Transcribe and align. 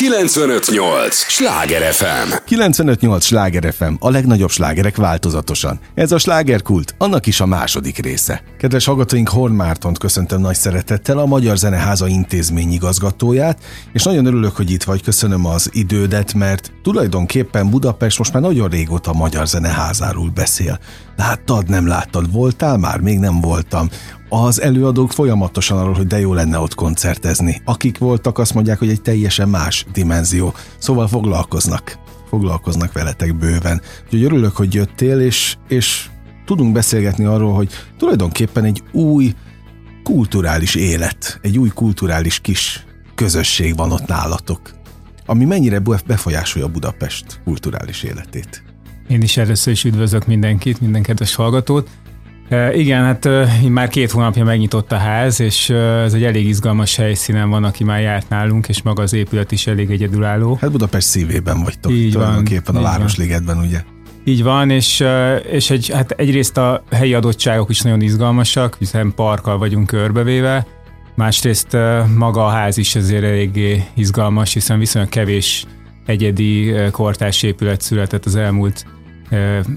958! 0.00 1.14
Sláger 1.14 1.92
FM! 1.92 2.32
958! 2.44 3.24
Sláger 3.24 3.74
FM, 3.74 3.92
a 3.98 4.10
legnagyobb 4.10 4.50
slágerek 4.50 4.96
változatosan. 4.96 5.80
Ez 5.94 6.12
a 6.12 6.18
slágerkult, 6.18 6.94
annak 6.98 7.26
is 7.26 7.40
a 7.40 7.46
második 7.46 7.98
része. 7.98 8.42
Kedves 8.58 8.84
hallgatóink, 8.84 9.28
Horn 9.28 9.52
Mártont 9.52 9.98
köszöntöm 9.98 10.40
nagy 10.40 10.54
szeretettel, 10.54 11.18
a 11.18 11.26
Magyar 11.26 11.56
Zeneháza 11.56 12.06
intézmény 12.06 12.72
igazgatóját, 12.72 13.58
és 13.92 14.02
nagyon 14.02 14.26
örülök, 14.26 14.56
hogy 14.56 14.70
itt 14.70 14.82
vagy, 14.82 15.02
köszönöm 15.02 15.46
az 15.46 15.70
idődet, 15.72 16.34
mert 16.34 16.72
tulajdonképpen 16.82 17.70
Budapest 17.70 18.18
most 18.18 18.32
már 18.32 18.42
nagyon 18.42 18.68
régóta 18.68 19.10
a 19.10 19.14
Magyar 19.14 19.46
Zeneházáról 19.46 20.30
beszél. 20.34 20.78
Láttad, 21.16 21.68
nem 21.68 21.86
láttad, 21.86 22.32
voltál 22.32 22.76
már? 22.76 23.00
Még 23.00 23.18
nem 23.18 23.40
voltam 23.40 23.88
az 24.30 24.60
előadók 24.60 25.12
folyamatosan 25.12 25.78
arról, 25.78 25.94
hogy 25.94 26.06
de 26.06 26.20
jó 26.20 26.34
lenne 26.34 26.58
ott 26.58 26.74
koncertezni. 26.74 27.62
Akik 27.64 27.98
voltak, 27.98 28.38
azt 28.38 28.54
mondják, 28.54 28.78
hogy 28.78 28.88
egy 28.88 29.02
teljesen 29.02 29.48
más 29.48 29.86
dimenzió. 29.92 30.54
Szóval 30.78 31.08
foglalkoznak. 31.08 31.98
Foglalkoznak 32.28 32.92
veletek 32.92 33.36
bőven. 33.36 33.80
Úgyhogy 34.04 34.22
örülök, 34.22 34.56
hogy 34.56 34.74
jöttél, 34.74 35.20
és, 35.20 35.56
és 35.68 36.08
tudunk 36.44 36.72
beszélgetni 36.72 37.24
arról, 37.24 37.54
hogy 37.54 37.70
tulajdonképpen 37.98 38.64
egy 38.64 38.82
új 38.92 39.34
kulturális 40.02 40.74
élet, 40.74 41.38
egy 41.42 41.58
új 41.58 41.68
kulturális 41.68 42.40
kis 42.40 42.84
közösség 43.14 43.76
van 43.76 43.92
ott 43.92 44.06
nálatok, 44.06 44.60
ami 45.26 45.44
mennyire 45.44 45.78
befolyásolja 46.06 46.68
Budapest 46.68 47.40
kulturális 47.44 48.02
életét. 48.02 48.62
Én 49.08 49.22
is 49.22 49.36
először 49.36 49.72
is 49.72 49.84
üdvözlök 49.84 50.26
mindenkit, 50.26 50.80
minden 50.80 51.02
kedves 51.02 51.34
hallgatót. 51.34 51.88
Igen, 52.74 53.04
hát 53.04 53.28
már 53.68 53.88
két 53.88 54.10
hónapja 54.10 54.44
megnyitott 54.44 54.92
a 54.92 54.96
ház, 54.96 55.40
és 55.40 55.70
ez 56.04 56.12
egy 56.12 56.24
elég 56.24 56.46
izgalmas 56.46 56.96
helyszínen 56.96 57.50
van, 57.50 57.64
aki 57.64 57.84
már 57.84 58.00
járt 58.00 58.28
nálunk, 58.28 58.68
és 58.68 58.82
maga 58.82 59.02
az 59.02 59.12
épület 59.12 59.52
is 59.52 59.66
elég 59.66 59.90
egyedülálló. 59.90 60.58
Hát 60.60 60.70
Budapest 60.70 61.06
szívében 61.06 61.62
vagytok, 61.62 61.92
így 61.92 62.12
tulajdonképpen 62.12 62.74
van, 62.74 62.84
a 62.84 62.86
Városligetben, 62.86 63.58
ugye? 63.58 63.82
Így 64.24 64.42
van, 64.42 64.70
és, 64.70 65.04
és 65.50 65.70
egy, 65.70 65.90
hát 65.94 66.10
egyrészt 66.10 66.56
a 66.56 66.82
helyi 66.90 67.14
adottságok 67.14 67.70
is 67.70 67.80
nagyon 67.80 68.00
izgalmasak, 68.00 68.76
hiszen 68.78 69.12
parkkal 69.14 69.58
vagyunk 69.58 69.86
körbevéve, 69.86 70.66
másrészt 71.14 71.76
maga 72.16 72.46
a 72.46 72.48
ház 72.48 72.76
is 72.76 72.96
azért 72.96 73.24
eléggé 73.24 73.84
izgalmas, 73.94 74.52
hiszen 74.52 74.78
viszonylag 74.78 75.10
kevés 75.10 75.66
egyedi 76.06 76.74
kortárs 76.90 77.42
épület 77.42 77.80
született 77.80 78.24
az 78.24 78.36
elmúlt 78.36 78.86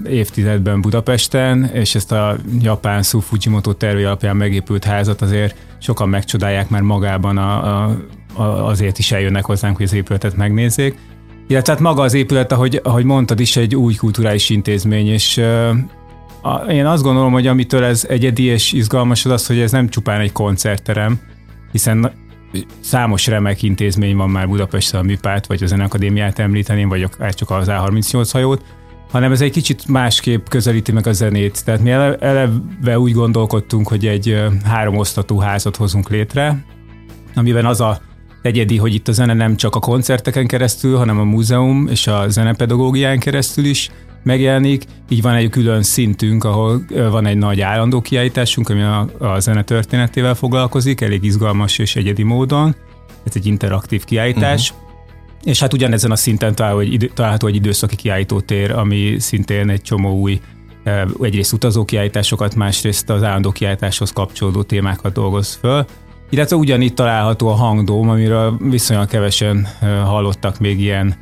évtizedben 0.08 0.80
Budapesten, 0.80 1.64
és 1.64 1.94
ezt 1.94 2.12
a 2.12 2.36
japán 2.60 3.02
Su 3.02 3.20
Fujimoto 3.20 3.72
tervé 3.72 4.04
alapján 4.04 4.36
megépült 4.36 4.84
házat 4.84 5.22
azért 5.22 5.56
sokan 5.78 6.08
megcsodálják 6.08 6.68
már 6.68 6.82
magában, 6.82 7.38
a, 7.38 7.84
a, 7.84 7.96
a, 8.34 8.66
azért 8.66 8.98
is 8.98 9.12
eljönnek 9.12 9.44
hozzánk, 9.44 9.76
hogy 9.76 9.86
az 9.86 9.92
épületet 9.92 10.36
megnézzék. 10.36 10.98
Illetve 11.46 11.72
hát 11.72 11.82
maga 11.82 12.02
az 12.02 12.14
épület, 12.14 12.52
ahogy, 12.52 12.80
ahogy 12.82 13.04
mondtad 13.04 13.40
is, 13.40 13.56
egy 13.56 13.74
új 13.74 13.94
kulturális 13.94 14.50
intézmény, 14.50 15.06
és 15.06 15.38
a, 16.42 16.54
én 16.54 16.86
azt 16.86 17.02
gondolom, 17.02 17.32
hogy 17.32 17.46
amitől 17.46 17.84
ez 17.84 18.06
egyedi 18.08 18.42
és 18.42 18.72
izgalmas 18.72 19.24
az 19.24 19.30
az, 19.30 19.46
hogy 19.46 19.58
ez 19.58 19.70
nem 19.70 19.88
csupán 19.88 20.20
egy 20.20 20.32
koncertterem, 20.32 21.20
hiszen 21.72 22.12
számos 22.80 23.26
remek 23.26 23.62
intézmény 23.62 24.16
van 24.16 24.30
már 24.30 24.48
Budapesten, 24.48 25.00
a 25.00 25.02
Műpát, 25.02 25.46
vagy 25.46 25.62
az 25.62 25.68
Zenakadémiát 25.68 26.38
említeném, 26.38 26.88
vagy 26.88 27.02
akár 27.02 27.34
csak 27.34 27.50
az 27.50 27.66
A38 27.70 28.28
hajót, 28.32 28.64
hanem 29.14 29.32
ez 29.32 29.40
egy 29.40 29.50
kicsit 29.50 29.88
másképp 29.88 30.46
közelíti 30.48 30.92
meg 30.92 31.06
a 31.06 31.12
zenét. 31.12 31.64
Tehát 31.64 31.80
mi 31.80 31.90
eleve 31.90 32.98
úgy 32.98 33.12
gondolkodtunk, 33.12 33.88
hogy 33.88 34.06
egy 34.06 34.42
három 34.64 34.96
osztatú 34.96 35.38
házat 35.38 35.76
hozunk 35.76 36.08
létre, 36.08 36.64
amiben 37.34 37.66
az 37.66 37.80
a 37.80 38.00
egyedi, 38.42 38.76
hogy 38.76 38.94
itt 38.94 39.08
a 39.08 39.12
zene 39.12 39.34
nem 39.34 39.56
csak 39.56 39.74
a 39.74 39.78
koncerteken 39.78 40.46
keresztül, 40.46 40.96
hanem 40.96 41.18
a 41.18 41.24
múzeum 41.24 41.86
és 41.90 42.06
a 42.06 42.28
zenepedagógián 42.28 43.18
keresztül 43.18 43.64
is 43.64 43.90
megjelenik. 44.22 44.84
Így 45.08 45.22
van 45.22 45.34
egy 45.34 45.50
külön 45.50 45.82
szintünk, 45.82 46.44
ahol 46.44 46.84
van 47.10 47.26
egy 47.26 47.38
nagy 47.38 47.60
állandó 47.60 48.00
kiállításunk, 48.00 48.68
ami 48.68 48.82
a, 48.82 49.08
a 49.18 49.40
zene 49.40 49.62
történetével 49.62 50.34
foglalkozik, 50.34 51.00
elég 51.00 51.24
izgalmas 51.24 51.78
és 51.78 51.96
egyedi 51.96 52.22
módon. 52.22 52.76
Ez 53.24 53.32
egy 53.34 53.46
interaktív 53.46 54.04
kiállítás. 54.04 54.70
Uh-huh. 54.70 54.83
És 55.44 55.60
hát 55.60 55.72
ugyanezen 55.72 56.10
a 56.10 56.16
szinten 56.16 56.54
található 57.14 57.46
egy 57.46 57.54
időszaki 57.54 57.96
kiállítótér, 57.96 58.70
ami 58.70 59.16
szintén 59.18 59.68
egy 59.68 59.82
csomó 59.82 60.18
új 60.20 60.40
egyrészt 61.20 61.52
utazókiállításokat, 61.52 62.54
másrészt 62.54 63.10
az 63.10 63.22
állandó 63.22 63.50
kiállításhoz 63.50 64.12
kapcsolódó 64.12 64.62
témákat 64.62 65.12
dolgoz 65.12 65.54
föl. 65.54 65.84
Illetve 66.30 66.56
ugyanitt 66.56 66.94
található 66.94 67.48
a 67.48 67.52
hangdóm, 67.52 68.08
amiről 68.08 68.56
viszonylag 68.60 69.08
kevesen 69.08 69.68
hallottak 70.04 70.58
még 70.58 70.80
ilyen 70.80 71.14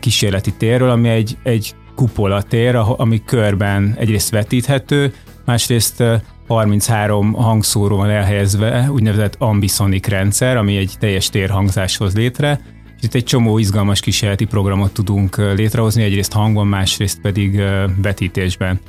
kísérleti 0.00 0.52
térről, 0.52 0.90
ami 0.90 1.08
egy, 1.08 1.36
egy 1.42 1.74
kupola 1.94 2.42
tér, 2.42 2.74
ami 2.76 3.24
körben 3.24 3.94
egyrészt 3.98 4.30
vetíthető, 4.30 5.14
másrészt 5.44 6.02
33 6.48 7.32
hangszóró 7.32 7.96
van 7.96 8.10
elhelyezve, 8.10 8.90
úgynevezett 8.90 9.34
ambisonic 9.38 10.08
rendszer, 10.08 10.56
ami 10.56 10.76
egy 10.76 10.94
teljes 10.98 11.30
térhangzáshoz 11.30 12.14
létre, 12.14 12.60
itt 13.02 13.14
egy 13.14 13.24
csomó 13.24 13.58
izgalmas 13.58 14.00
kísérleti 14.00 14.44
programot 14.44 14.92
tudunk 14.92 15.36
létrehozni, 15.36 16.02
egyrészt 16.02 16.32
hangban, 16.32 16.66
másrészt 16.66 17.20
pedig 17.20 17.62
vetítésben. 18.02 18.80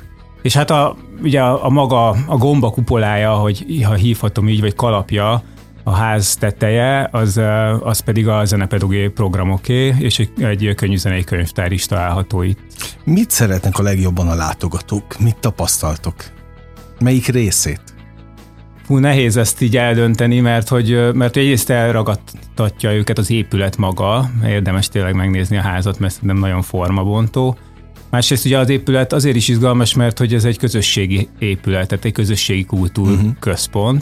És 0.41 0.53
hát 0.53 0.69
a, 0.69 0.95
ugye 1.21 1.41
a, 1.41 1.65
a 1.65 1.69
maga, 1.69 2.09
a 2.09 2.37
gomba 2.37 2.69
kupolája, 2.69 3.33
hogy 3.33 3.83
ha 3.83 3.93
hívhatom 3.93 4.47
így, 4.47 4.59
vagy 4.59 4.75
kalapja, 4.75 5.43
a 5.83 5.91
ház 5.91 6.35
teteje, 6.35 7.09
az, 7.11 7.41
az 7.79 7.99
pedig 7.99 8.27
a 8.27 8.45
zenepedagógiai 8.45 9.07
programoké, 9.07 9.95
és 9.99 10.19
egy, 10.19 10.43
egy 10.43 10.73
könnyűzenei 10.75 11.23
könyvtár 11.23 11.71
is 11.71 11.85
található 11.85 12.41
itt. 12.41 12.59
Mit 13.03 13.31
szeretnek 13.31 13.79
a 13.79 13.83
legjobban 13.83 14.27
a 14.27 14.35
látogatók? 14.35 15.19
Mit 15.19 15.37
tapasztaltok? 15.37 16.15
Melyik 16.99 17.27
részét? 17.27 17.92
Fú, 18.83 18.97
nehéz 18.97 19.37
ezt 19.37 19.61
így 19.61 19.77
eldönteni, 19.77 20.39
mert 20.39 20.67
hogy 20.67 21.13
mert 21.13 21.37
egyrészt 21.37 21.69
elragadtatja 21.69 22.93
őket 22.93 23.17
az 23.17 23.31
épület 23.31 23.77
maga, 23.77 24.29
érdemes 24.45 24.87
tényleg 24.87 25.15
megnézni 25.15 25.57
a 25.57 25.61
házat, 25.61 25.99
mert 25.99 26.21
nem 26.21 26.37
nagyon 26.37 26.61
formabontó. 26.61 27.57
Másrészt 28.09 28.45
ugye 28.45 28.57
az 28.57 28.69
épület 28.69 29.13
azért 29.13 29.35
is 29.35 29.47
izgalmas, 29.47 29.93
mert 29.93 30.17
hogy 30.17 30.33
ez 30.33 30.45
egy 30.45 30.57
közösségi 30.57 31.27
épület, 31.39 31.87
tehát 31.87 32.05
egy 32.05 32.11
közösségi 32.11 32.63
kultúr 32.63 33.11
uh-huh. 33.11 33.95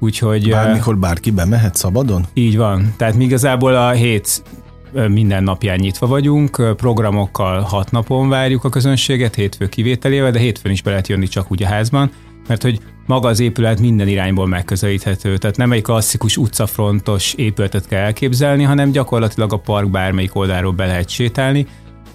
Úgyhogy... 0.00 0.50
Bármikor 0.50 0.98
bárki 0.98 1.30
bemehet 1.30 1.74
szabadon? 1.74 2.26
Így 2.34 2.56
van. 2.56 2.94
Tehát 2.96 3.14
mi 3.14 3.24
igazából 3.24 3.74
a 3.74 3.90
hét 3.90 4.42
minden 5.08 5.42
napján 5.42 5.78
nyitva 5.78 6.06
vagyunk, 6.06 6.74
programokkal 6.76 7.60
hat 7.60 7.90
napon 7.90 8.28
várjuk 8.28 8.64
a 8.64 8.68
közönséget, 8.68 9.34
hétfő 9.34 9.68
kivételével, 9.68 10.30
de 10.30 10.38
hétfőn 10.38 10.72
is 10.72 10.82
be 10.82 10.90
lehet 10.90 11.08
jönni 11.08 11.28
csak 11.28 11.50
úgy 11.50 11.62
a 11.62 11.66
házban, 11.66 12.10
mert 12.48 12.62
hogy 12.62 12.80
maga 13.06 13.28
az 13.28 13.40
épület 13.40 13.80
minden 13.80 14.08
irányból 14.08 14.46
megközelíthető. 14.46 15.36
Tehát 15.36 15.56
nem 15.56 15.72
egy 15.72 15.82
klasszikus 15.82 16.36
utcafrontos 16.36 17.34
épületet 17.34 17.86
kell 17.86 18.02
elképzelni, 18.04 18.62
hanem 18.62 18.90
gyakorlatilag 18.90 19.52
a 19.52 19.56
park 19.56 19.90
bármelyik 19.90 20.34
oldalról 20.34 20.72
be 20.72 20.86
lehet 20.86 21.08
sétálni. 21.08 21.66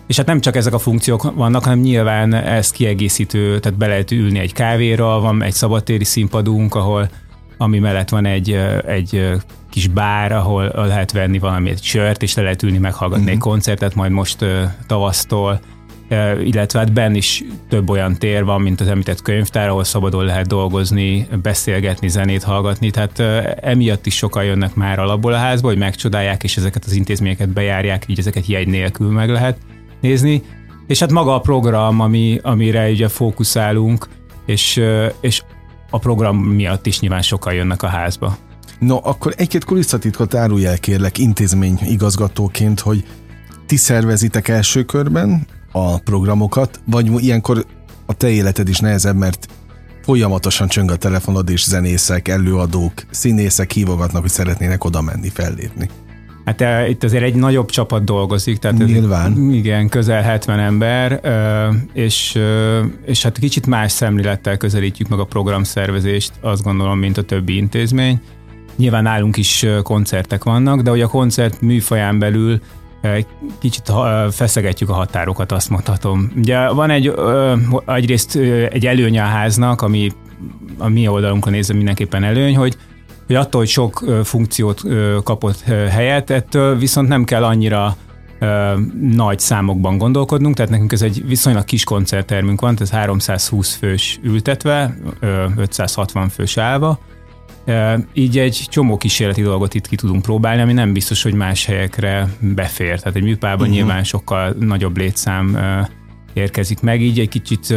És 0.08 0.18
hát 0.18 0.26
nem 0.26 0.40
csak 0.40 0.56
ezek 0.56 0.74
a 0.74 0.80
funkciók 0.80 1.34
vannak, 1.36 1.64
hanem 1.64 1.80
nyilván 1.80 2.34
ez 2.34 2.72
kiegészítő, 2.72 3.60
tehát 3.60 3.78
be 3.78 3.88
lehet 3.88 4.12
ülni 4.12 4.40
egy 4.40 4.54
kávéra, 4.54 5.20
van 5.20 5.44
egy 5.44 5.54
szabadtéri 5.54 6.04
színpadunk, 6.04 6.76
ahol 6.76 7.10
ami 7.58 7.80
mellett 7.80 8.10
van 8.10 8.26
egy, 8.26 8.60
egy 8.86 9.32
kis 9.70 9.88
bár, 9.88 10.32
ahol 10.32 10.72
lehet 10.76 11.12
venni 11.12 11.40
valami 11.40 11.70
egy 11.70 11.84
sört, 11.84 12.24
és 12.24 12.36
le 12.36 12.42
lehet 12.42 12.64
ülni 12.64 12.78
meghallgatni 12.78 13.24
uh-huh. 13.24 13.38
egy 13.38 13.44
koncertet, 13.44 13.96
majd 13.96 14.12
most 14.12 14.46
tavasztól 14.88 15.60
illetve 16.44 16.80
hát 16.80 16.94
benn 16.94 17.16
is 17.16 17.44
több 17.70 17.90
olyan 17.90 18.16
tér 18.16 18.44
van, 18.44 18.62
mint 18.62 18.82
az 18.82 18.88
említett 18.88 19.22
könyvtár, 19.22 19.68
ahol 19.70 19.84
szabadon 19.84 20.26
lehet 20.26 20.48
dolgozni, 20.48 21.28
beszélgetni, 21.42 22.08
zenét 22.08 22.44
hallgatni, 22.44 22.92
tehát 22.92 23.20
emiatt 23.64 24.06
is 24.06 24.16
sokan 24.16 24.44
jönnek 24.44 24.76
már 24.76 25.00
alapból 25.00 25.34
a 25.34 25.38
házba, 25.38 25.68
hogy 25.68 25.78
megcsodálják, 25.78 26.44
és 26.44 26.58
ezeket 26.58 26.86
az 26.86 26.94
intézményeket 26.94 27.50
bejárják, 27.50 28.04
így 28.08 28.20
ezeket 28.20 28.46
jegy 28.46 28.68
nélkül 28.68 29.12
meg 29.12 29.30
lehet 29.30 29.58
nézni. 30.02 30.42
És 30.88 31.00
hát 31.00 31.12
maga 31.12 31.36
a 31.36 31.40
program, 31.40 32.00
ami, 32.00 32.40
amire 32.44 32.90
ugye 32.90 33.08
fókuszálunk, 33.08 34.08
és, 34.46 34.82
és 35.20 35.42
a 35.90 36.00
program 36.00 36.38
miatt 36.38 36.86
is 36.86 37.00
nyilván 37.00 37.22
sokan 37.22 37.54
jönnek 37.54 37.84
a 37.84 37.88
házba. 37.88 38.38
No, 38.80 39.00
akkor 39.04 39.34
egy-két 39.38 39.66
kulisszatitkot 39.66 40.36
árulj 40.36 40.66
el 40.66 40.78
kérlek 40.78 41.18
intézmény 41.18 41.78
igazgatóként, 41.82 42.80
hogy 42.80 43.06
ti 43.66 43.76
szervezitek 43.76 44.48
első 44.48 44.84
körben 44.84 45.48
a 45.78 45.98
programokat, 45.98 46.80
vagy 46.86 47.24
ilyenkor 47.24 47.66
a 48.06 48.14
te 48.14 48.30
életed 48.30 48.70
is 48.70 48.80
nehezebb, 48.80 49.16
mert 49.16 49.48
folyamatosan 50.02 50.68
csöng 50.68 50.92
a 50.92 50.96
telefonod, 50.96 51.50
és 51.50 51.64
zenészek, 51.64 52.28
előadók, 52.28 52.94
színészek 53.10 53.72
hívogatnak, 53.72 54.22
hogy 54.22 54.32
szeretnének 54.32 54.84
oda 54.84 55.02
menni, 55.02 55.30
fellépni. 55.30 55.90
Hát 56.46 56.62
e, 56.62 56.90
itt 56.90 57.04
azért 57.04 57.24
egy 57.24 57.36
nagyobb 57.36 57.70
csapat 57.70 58.04
dolgozik, 58.04 58.58
tehát 58.58 58.78
Nyilván. 58.78 59.32
Ez, 59.32 59.38
igen, 59.38 59.90
közel 59.90 60.22
70 60.22 60.60
ember, 60.60 61.22
és, 61.94 62.40
és 63.06 63.24
hát 63.24 63.38
kicsit 63.38 63.66
más 63.66 63.92
szemlélettel 63.92 64.58
közelítjük 64.58 65.08
meg 65.08 65.20
a 65.20 65.26
programszervezést, 65.26 66.32
azt 66.42 66.64
gondolom, 66.64 67.00
mint 67.00 67.18
a 67.18 67.22
többi 67.22 67.56
intézmény. 67.56 68.22
nyilván 68.76 69.04
nálunk 69.04 69.38
is 69.38 69.66
koncertek 69.84 70.44
vannak, 70.44 70.82
de 70.82 70.90
hogy 70.90 71.02
a 71.02 71.08
koncert 71.08 71.62
műfaján 71.62 72.20
belül 72.20 72.62
kicsit 73.60 73.92
feszegetjük 74.32 74.90
a 74.90 74.94
határokat, 74.94 75.52
azt 75.52 75.70
mondhatom. 75.70 76.32
Ugye 76.36 76.70
van 76.70 76.90
egy, 76.90 77.14
egyrészt 77.86 78.36
egy 78.72 78.86
előnye 78.86 79.24
a 79.24 79.28
háznak, 79.28 79.82
ami 79.82 80.12
a 80.78 80.88
mi 80.88 81.08
oldalunkon 81.08 81.54
nézve 81.54 81.74
mindenképpen 81.74 82.24
előny, 82.24 82.56
hogy 82.56 82.78
hogy 83.28 83.36
attól, 83.36 83.62
hogy 83.62 83.70
sok 83.70 84.04
funkciót 84.24 84.82
kapott 85.24 85.64
helyet, 85.90 86.30
ettől 86.30 86.78
viszont 86.78 87.08
nem 87.08 87.24
kell 87.24 87.44
annyira 87.44 87.96
nagy 89.12 89.40
számokban 89.40 89.98
gondolkodnunk, 89.98 90.56
tehát 90.56 90.72
nekünk 90.72 90.92
ez 90.92 91.02
egy 91.02 91.28
viszonylag 91.28 91.66
kis 91.66 91.84
koncerttermünk 91.84 92.62
van, 92.62 92.78
ez 92.80 92.92
320 92.92 93.76
fős 93.76 94.20
ültetve, 94.24 94.98
560 95.56 96.30
fős 96.30 96.58
állva, 96.58 97.00
így 98.14 98.38
egy 98.38 98.66
csomó 98.70 98.98
kísérleti 98.98 99.42
dolgot 99.42 99.74
itt 99.74 99.88
ki 99.88 99.96
tudunk 99.96 100.22
próbálni, 100.22 100.62
ami 100.62 100.74
nem 100.74 100.94
biztos, 100.94 101.24
hogy 101.24 101.34
más 101.34 101.66
helyekre 101.66 102.28
befér. 102.40 103.00
Tehát 103.00 103.16
egy 103.16 103.24
műpában 103.24 103.60
uh-huh. 103.60 103.76
nyilván 103.76 104.04
sokkal 104.04 104.56
nagyobb 104.60 104.98
létszám 104.98 105.58
érkezik 106.34 106.80
meg, 106.80 107.02
így 107.02 107.20
egy 107.20 107.30
kicsit, 107.30 107.68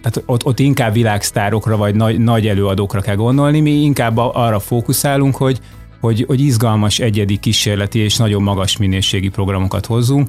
tehát 0.00 0.22
ott, 0.26 0.44
ott 0.44 0.58
inkább 0.58 0.92
világsztárokra 0.92 1.76
vagy 1.76 1.94
nagy, 1.94 2.18
nagy 2.18 2.46
előadókra 2.46 3.00
kell 3.00 3.14
gondolni, 3.14 3.60
mi 3.60 3.70
inkább 3.70 4.16
arra 4.16 4.58
fókuszálunk, 4.58 5.36
hogy, 5.36 5.60
hogy, 6.00 6.24
hogy 6.26 6.40
izgalmas, 6.40 6.98
egyedi, 6.98 7.36
kísérleti 7.36 7.98
és 7.98 8.16
nagyon 8.16 8.42
magas 8.42 8.76
minőségi 8.76 9.28
programokat 9.28 9.86
hozzunk. 9.86 10.28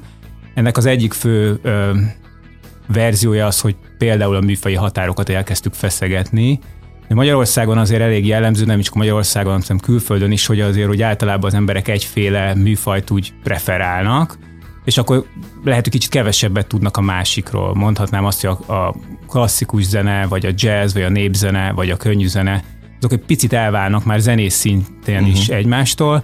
Ennek 0.54 0.76
az 0.76 0.86
egyik 0.86 1.12
fő 1.12 1.58
ö, 1.62 1.90
verziója 2.86 3.46
az, 3.46 3.60
hogy 3.60 3.76
például 3.98 4.36
a 4.36 4.40
műfai 4.40 4.74
határokat 4.74 5.28
elkezdtük 5.28 5.74
feszegetni, 5.74 6.58
de 7.08 7.14
Magyarországon 7.14 7.78
azért 7.78 8.00
elég 8.00 8.26
jellemző, 8.26 8.64
nem 8.64 8.80
csak 8.80 8.94
Magyarországon, 8.94 9.60
hanem 9.60 9.78
külföldön 9.78 10.30
is, 10.30 10.46
hogy 10.46 10.60
azért 10.60 10.88
hogy 10.88 11.02
általában 11.02 11.44
az 11.44 11.54
emberek 11.54 11.88
egyféle 11.88 12.54
műfajt 12.54 13.10
úgy 13.10 13.32
preferálnak, 13.42 14.38
és 14.84 14.98
akkor 14.98 15.24
lehet, 15.64 15.82
hogy 15.82 15.92
kicsit 15.92 16.10
kevesebbet 16.10 16.66
tudnak 16.66 16.96
a 16.96 17.00
másikról. 17.00 17.74
Mondhatnám 17.74 18.24
azt, 18.24 18.46
hogy 18.46 18.56
a, 18.66 18.72
a 18.72 18.94
klasszikus 19.28 19.84
zene, 19.84 20.26
vagy 20.26 20.46
a 20.46 20.50
jazz, 20.54 20.92
vagy 20.92 21.02
a 21.02 21.08
népzene, 21.08 21.72
vagy 21.72 21.90
a 21.90 21.96
könnyű 21.96 22.26
zene, 22.26 22.62
azok 22.98 23.12
egy 23.12 23.24
picit 23.26 23.52
elválnak 23.52 24.04
már 24.04 24.20
zenész 24.20 24.54
szintén 24.54 25.14
uh-huh. 25.14 25.30
is 25.30 25.48
egymástól, 25.48 26.22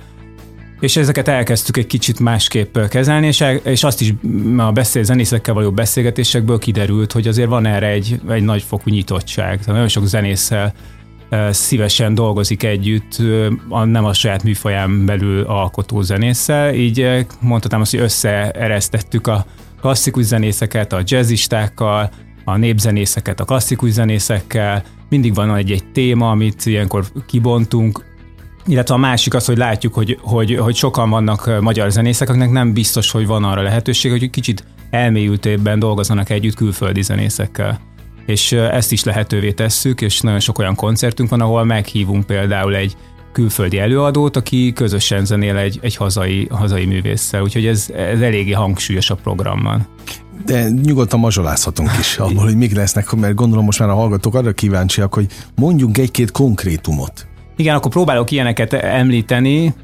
és 0.81 0.97
ezeket 0.97 1.29
elkezdtük 1.29 1.77
egy 1.77 1.87
kicsit 1.87 2.21
másképp 2.21 2.79
kezelni, 2.79 3.27
és, 3.27 3.41
el, 3.41 3.55
és 3.55 3.85
azt 3.85 4.01
is 4.01 4.15
a 4.57 4.73
beszél, 4.73 5.03
zenészekkel 5.03 5.55
való 5.55 5.71
beszélgetésekből 5.71 6.59
kiderült, 6.59 7.13
hogy 7.13 7.29
azért 7.29 7.49
van 7.49 7.67
erre 7.67 7.87
egy, 7.87 8.21
egy 8.29 8.43
nagyfokú 8.43 8.91
nyitottság. 8.91 9.51
Tehát 9.51 9.67
nagyon 9.67 9.89
sok 9.89 10.07
zenésszel 10.07 10.75
szívesen 11.51 12.15
dolgozik 12.15 12.63
együtt, 12.63 13.23
nem 13.69 14.05
a 14.05 14.13
saját 14.13 14.43
műfaján 14.43 15.07
belül 15.07 15.43
alkotó 15.43 16.01
zenésszel, 16.01 16.75
így 16.75 17.27
mondhatnám 17.41 17.81
azt, 17.81 17.91
hogy 17.91 18.01
összeeresztettük 18.01 19.27
a 19.27 19.47
klasszikus 19.81 20.25
zenészeket 20.25 20.93
a 20.93 21.03
jazzistákkal, 21.05 22.11
a 22.45 22.57
népzenészeket 22.57 23.41
a 23.41 23.45
klasszikus 23.45 23.91
zenészekkel, 23.91 24.83
mindig 25.09 25.35
van 25.35 25.57
egy-egy 25.57 25.85
téma, 25.93 26.31
amit 26.31 26.67
ilyenkor 26.67 27.05
kibontunk, 27.27 28.05
illetve 28.69 28.95
a 28.95 28.99
másik 28.99 29.35
az, 29.35 29.47
hogy 29.47 29.57
látjuk, 29.57 29.95
hogy, 29.95 30.19
hogy, 30.21 30.57
hogy 30.57 30.75
sokan 30.75 31.11
vannak 31.11 31.61
magyar 31.61 31.91
zenészek, 31.91 32.29
akiknek 32.29 32.51
nem 32.51 32.73
biztos, 32.73 33.11
hogy 33.11 33.27
van 33.27 33.45
arra 33.45 33.63
lehetőség, 33.63 34.11
hogy 34.11 34.31
kicsit 34.31 34.65
elmélyültébben 34.91 35.79
dolgozzanak 35.79 36.31
együtt 36.31 36.55
külföldi 36.55 37.03
zenészekkel. 37.03 37.81
És 38.27 38.53
ezt 38.53 38.93
is 38.93 39.05
lehetővé 39.05 39.53
tesszük, 39.53 40.01
és 40.01 40.21
nagyon 40.21 40.41
sok 40.41 40.59
olyan 40.59 40.75
koncertünk 40.75 41.31
van, 41.31 41.41
ahol 41.41 41.65
meghívunk 41.65 42.27
például 42.27 42.75
egy 42.75 42.97
külföldi 43.33 43.79
előadót, 43.79 44.37
aki 44.37 44.73
közösen 44.73 45.25
zenél 45.25 45.57
egy, 45.57 45.79
egy 45.83 45.97
hazai, 45.97 46.47
hazai 46.51 46.85
művésszel, 46.85 47.43
úgyhogy 47.43 47.67
ez, 47.67 47.91
ez 47.97 48.21
eléggé 48.21 48.53
hangsúlyos 48.53 49.11
a 49.11 49.15
programban. 49.15 49.87
De 50.47 50.69
nyugodtan 50.69 51.21
mazsolázhatunk 51.21 51.91
is 52.01 52.19
abból, 52.19 52.45
hogy 52.45 52.57
mik 52.57 52.75
lesznek, 52.75 53.13
mert 53.13 53.35
gondolom 53.35 53.65
most 53.65 53.79
már 53.79 53.89
a 53.89 53.95
hallgatók 53.95 54.35
arra 54.35 54.53
kíváncsiak, 54.53 55.15
hogy 55.15 55.27
mondjunk 55.55 55.99
egy-két 55.99 56.31
konkrétumot. 56.31 57.27
Igen, 57.59 57.75
akkor 57.75 57.91
próbálok 57.91 58.31
ilyeneket 58.31 58.73
említeni. 58.73 59.75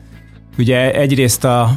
Ugye 0.59 0.93
egyrészt 0.95 1.45
a 1.45 1.71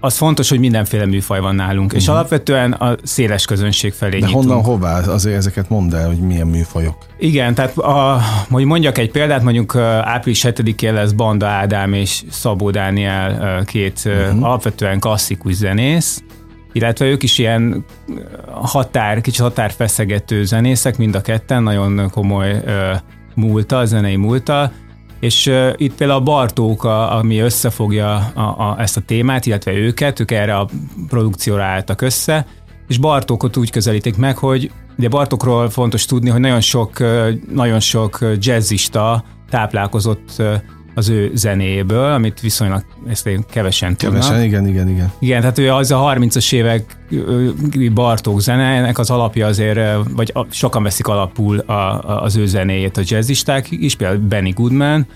az 0.00 0.16
fontos, 0.16 0.48
hogy 0.48 0.58
mindenféle 0.58 1.06
műfaj 1.06 1.40
van 1.40 1.54
nálunk, 1.54 1.84
uh-huh. 1.84 2.00
és 2.00 2.06
mhm. 2.06 2.16
alapvetően 2.16 2.72
a 2.72 2.96
széles 3.02 3.44
közönség 3.44 3.92
felé 3.92 4.18
De 4.18 4.26
nyitunk. 4.26 4.44
honnan, 4.44 4.62
hová? 4.64 5.00
Azért 5.00 5.36
ezeket 5.36 5.68
mondd 5.68 5.94
el, 5.94 6.06
hogy 6.06 6.18
milyen 6.18 6.46
műfajok. 6.46 6.96
Igen, 7.18 7.54
tehát 7.54 7.78
a, 7.78 8.20
hogy 8.50 8.64
mondjak 8.64 8.98
egy 8.98 9.10
példát, 9.10 9.42
mondjuk 9.42 9.76
április 10.02 10.44
7-én 10.48 10.94
lesz 10.94 11.12
Banda 11.12 11.46
Ádám 11.46 11.92
és 11.92 12.22
Szabó 12.30 12.70
Dániel 12.70 13.64
két 13.64 14.02
uh-huh. 14.04 14.44
alapvetően 14.44 15.00
klasszikus 15.00 15.54
zenész, 15.54 16.22
illetve 16.72 17.04
ők 17.04 17.22
is 17.22 17.38
ilyen 17.38 17.84
határ, 18.50 19.20
kicsit 19.20 19.40
határfeszegető 19.40 20.44
zenészek, 20.44 20.98
mind 20.98 21.14
a 21.14 21.20
ketten, 21.20 21.62
nagyon 21.62 22.10
komoly 22.10 22.62
múlta, 23.34 23.84
zenei 23.84 24.16
múlta, 24.16 24.72
és 25.20 25.46
uh, 25.46 25.72
itt 25.76 25.94
például 25.94 26.20
a 26.20 26.22
Bartók, 26.22 26.84
a, 26.84 27.16
ami 27.16 27.38
összefogja 27.38 28.16
a, 28.16 28.40
a, 28.40 28.76
ezt 28.78 28.96
a 28.96 29.00
témát, 29.00 29.46
illetve 29.46 29.72
őket, 29.72 30.20
ők 30.20 30.30
erre 30.30 30.56
a 30.56 30.68
produkcióra 31.08 31.62
álltak 31.62 32.00
össze, 32.00 32.46
és 32.88 32.98
Bartókot 32.98 33.56
úgy 33.56 33.70
közelítik 33.70 34.16
meg, 34.16 34.36
hogy 34.36 34.70
ugye 34.98 35.08
Bartókról 35.08 35.70
fontos 35.70 36.04
tudni, 36.04 36.30
hogy 36.30 36.40
nagyon 36.40 36.60
sok, 36.60 36.98
nagyon 37.52 37.80
sok 37.80 38.18
jazzista 38.38 39.24
táplálkozott 39.50 40.42
az 40.94 41.08
ő 41.08 41.30
zenéből, 41.34 42.12
amit 42.12 42.40
viszonylag 42.40 42.84
ezt 43.08 43.26
én 43.26 43.44
kevesen 43.50 43.96
tudnak. 43.96 44.20
Kevesen, 44.20 44.44
igen, 44.44 44.66
igen, 44.66 44.88
igen. 44.88 45.12
Igen, 45.18 45.40
tehát 45.40 45.58
ő 45.58 45.72
az 45.72 45.90
a 45.90 46.14
30-as 46.14 46.52
évek 46.52 46.96
Bartók 47.94 48.40
zene, 48.40 48.64
ennek 48.64 48.98
az 48.98 49.10
alapja 49.10 49.46
azért, 49.46 49.80
vagy 50.16 50.32
sokan 50.50 50.82
veszik 50.82 51.06
alapul 51.06 51.58
a, 51.58 51.72
a, 51.72 52.22
az 52.22 52.36
ő 52.36 52.46
zenéjét 52.46 52.96
a 52.96 53.02
jazzisták 53.04 53.70
is, 53.70 53.96
például 53.96 54.18
Benny 54.18 54.52
Goodman, 54.54 55.06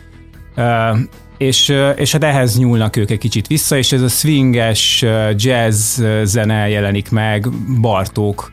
és, 1.38 1.74
és 1.96 2.12
hát 2.12 2.24
ehhez 2.24 2.58
nyúlnak 2.58 2.96
ők 2.96 3.10
egy 3.10 3.18
kicsit 3.18 3.46
vissza, 3.46 3.76
és 3.76 3.92
ez 3.92 4.02
a 4.02 4.08
swinges 4.08 5.04
jazz 5.36 6.02
zene 6.22 6.68
jelenik 6.68 7.10
meg 7.10 7.48
Bartók 7.80 8.52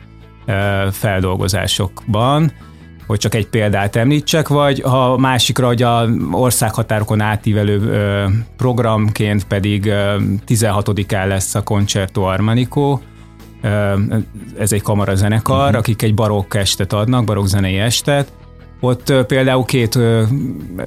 feldolgozásokban, 0.90 2.52
hogy 3.12 3.20
csak 3.20 3.34
egy 3.34 3.46
példát 3.46 3.96
említsek, 3.96 4.48
vagy 4.48 4.80
ha 4.80 5.16
másikra, 5.16 5.66
hogy 5.66 5.82
a 5.82 6.08
országhatárokon 6.30 7.20
átívelő 7.20 7.78
programként 8.56 9.44
pedig 9.44 9.92
16-án 10.46 11.26
lesz 11.28 11.54
a 11.54 11.62
Concerto 11.62 12.22
Armanico, 12.22 12.98
ez 14.58 14.72
egy 14.72 14.82
kamarazenekar, 14.82 15.60
uh-huh. 15.60 15.76
akik 15.76 16.02
egy 16.02 16.14
barokk 16.14 16.54
estet 16.54 16.92
adnak, 16.92 17.24
barokk 17.24 17.46
zenei 17.46 17.78
estet, 17.78 18.32
ott 18.80 19.12
például 19.26 19.64
két 19.64 19.98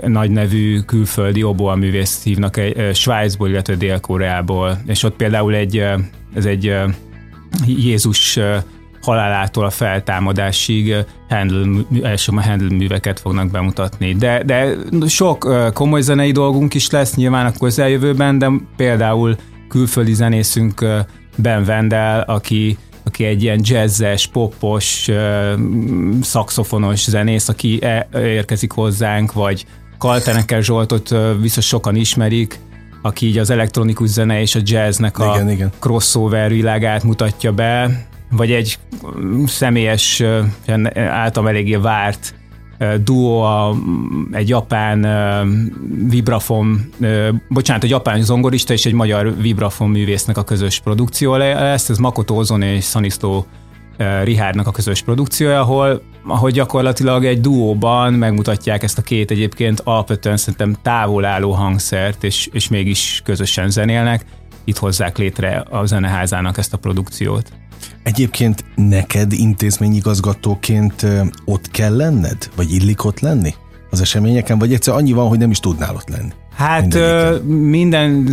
nagy 0.06 0.30
nevű 0.30 0.80
külföldi 0.80 1.44
oboaművészt 1.44 2.24
hívnak 2.24 2.58
egy 2.58 2.96
Svájcból, 2.96 3.50
illetve 3.50 3.76
Dél-Koreából, 3.76 4.78
és 4.86 5.04
ott 5.04 5.16
például 5.16 5.56
egy, 5.56 5.78
ez 6.36 6.46
egy 6.46 6.76
Jézus 7.66 8.40
halálától 9.06 9.66
a 9.66 9.70
feltámadásig 9.70 10.96
Handel, 11.30 11.86
elsősorban 12.02 12.44
Handel 12.44 12.78
műveket 12.78 13.20
fognak 13.20 13.52
bemutatni. 13.52 14.14
De, 14.14 14.44
de 14.44 14.76
sok 15.08 15.72
komoly 15.74 16.02
zenei 16.02 16.32
dolgunk 16.32 16.74
is 16.74 16.90
lesz 16.90 17.16
nyilván 17.16 17.46
a 17.46 17.52
közeljövőben, 17.60 18.38
de 18.38 18.52
például 18.76 19.36
külföldi 19.68 20.14
zenészünk 20.14 20.86
Ben 21.36 21.64
Wendell, 21.68 22.20
aki 22.20 22.78
aki 23.06 23.24
egy 23.24 23.44
ilyen 23.44 23.60
jazzes, 23.64 24.28
popos, 24.28 25.10
szakszofonos 26.22 27.04
zenész, 27.04 27.48
aki 27.48 27.84
e, 27.84 28.08
érkezik 28.14 28.72
hozzánk, 28.72 29.34
vagy 29.34 29.66
Kaltenekel 29.98 30.62
Zsoltot 30.62 31.16
biztos 31.42 31.66
sokan 31.66 31.96
ismerik, 31.96 32.60
aki 33.02 33.26
így 33.26 33.38
az 33.38 33.50
elektronikus 33.50 34.10
zene 34.10 34.42
és 34.42 34.56
a 34.56 34.60
jazznek 34.64 35.18
a 35.20 35.34
igen, 35.34 35.50
igen. 35.50 35.72
crossover 35.80 36.50
világát 36.50 37.04
mutatja 37.04 37.52
be 37.52 38.06
vagy 38.36 38.51
egy 38.51 38.80
személyes, 39.46 40.24
általam 40.96 41.48
eléggé 41.50 41.75
várt 41.75 42.36
duo, 43.04 43.42
a, 43.42 43.75
egy 44.32 44.50
japán 44.50 45.08
vibrafon, 46.10 46.89
bocsánat, 47.50 47.84
egy 47.84 47.89
japán 47.89 48.22
zongorista 48.22 48.74
és 48.74 48.86
egy 48.86 48.94
magyar 48.94 49.38
vibrafon 49.42 49.89
művésznek 49.89 50.38
a 50.38 50.44
közös 50.44 50.80
produkció 50.80 51.36
lesz, 51.36 51.89
ez 51.89 51.98
Makoto 51.98 52.36
Ozon 52.36 52.62
és 52.62 52.86
Sanisto 52.86 53.44
Rihárdnak 54.24 54.68
a 54.68 54.72
közös 54.72 55.01
produkciója, 55.01 55.60
ahol, 55.60 56.01
ahol 56.27 56.50
gyakorlatilag 56.50 57.25
egy 57.25 57.42
duóban 57.42 58.13
megmutatják 58.13 58.84
ezt 58.84 58.98
a 58.98 59.01
két 59.01 59.32
egyébként 59.32 59.80
alapvetően 59.84 60.38
szerintem 60.38 60.75
távol 60.82 61.25
álló 61.25 61.51
hangszert, 61.51 62.24
és, 62.24 62.50
és 62.51 62.68
mégis 62.68 63.22
közösen 63.24 63.70
zenélnek. 63.70 64.25
Itt 64.63 64.77
hozzák 64.77 65.18
létre 65.18 65.65
a 65.70 65.86
zeneházának 65.86 66.58
ezt 66.58 66.74
a 66.74 66.77
produkciót. 66.77 67.51
Egyébként 68.04 68.63
neked 68.75 69.34
intézményigazgatóként 69.34 71.06
ott 71.46 71.72
kell 71.72 71.96
lenned? 71.96 72.50
Vagy 72.56 72.74
illik 72.74 73.06
ott 73.06 73.20
lenni 73.20 73.54
az 73.89 74.01
eseményeken? 74.01 74.60
Vagy 74.60 74.74
egyszer 74.74 74.94
annyi 74.94 75.12
van, 75.12 75.27
hogy 75.27 75.39
nem 75.39 75.51
is 75.51 75.60
tudnál 75.60 75.96
ott 75.96 76.10
lenni? 76.10 76.32
Hát 76.56 76.94
ö, 76.94 77.36
minden 77.48 78.27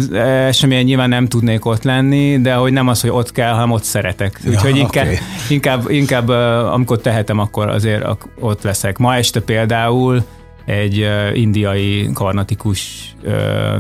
esemény 0.46 0.84
nyilván 0.84 1.08
nem 1.08 1.26
tudnék 1.26 1.64
ott 1.64 1.82
lenni, 1.82 2.40
de 2.40 2.54
hogy 2.54 2.72
nem 2.72 2.88
az, 2.88 3.00
hogy 3.00 3.10
ott 3.10 3.32
kell, 3.32 3.52
hanem 3.52 3.70
ott 3.70 3.82
szeretek. 3.82 4.40
Ja, 4.44 4.50
Úgyhogy 4.50 4.76
inkább, 4.76 5.06
oké. 5.06 5.18
inkább, 5.48 5.90
inkább 5.90 6.28
amikor 6.72 6.98
tehetem, 7.00 7.38
akkor 7.38 7.68
azért 7.68 8.04
ott 8.40 8.62
leszek. 8.62 8.98
Ma 8.98 9.14
este 9.14 9.40
például 9.40 10.24
egy 10.64 11.06
indiai 11.34 12.10
karnatikus 12.14 13.14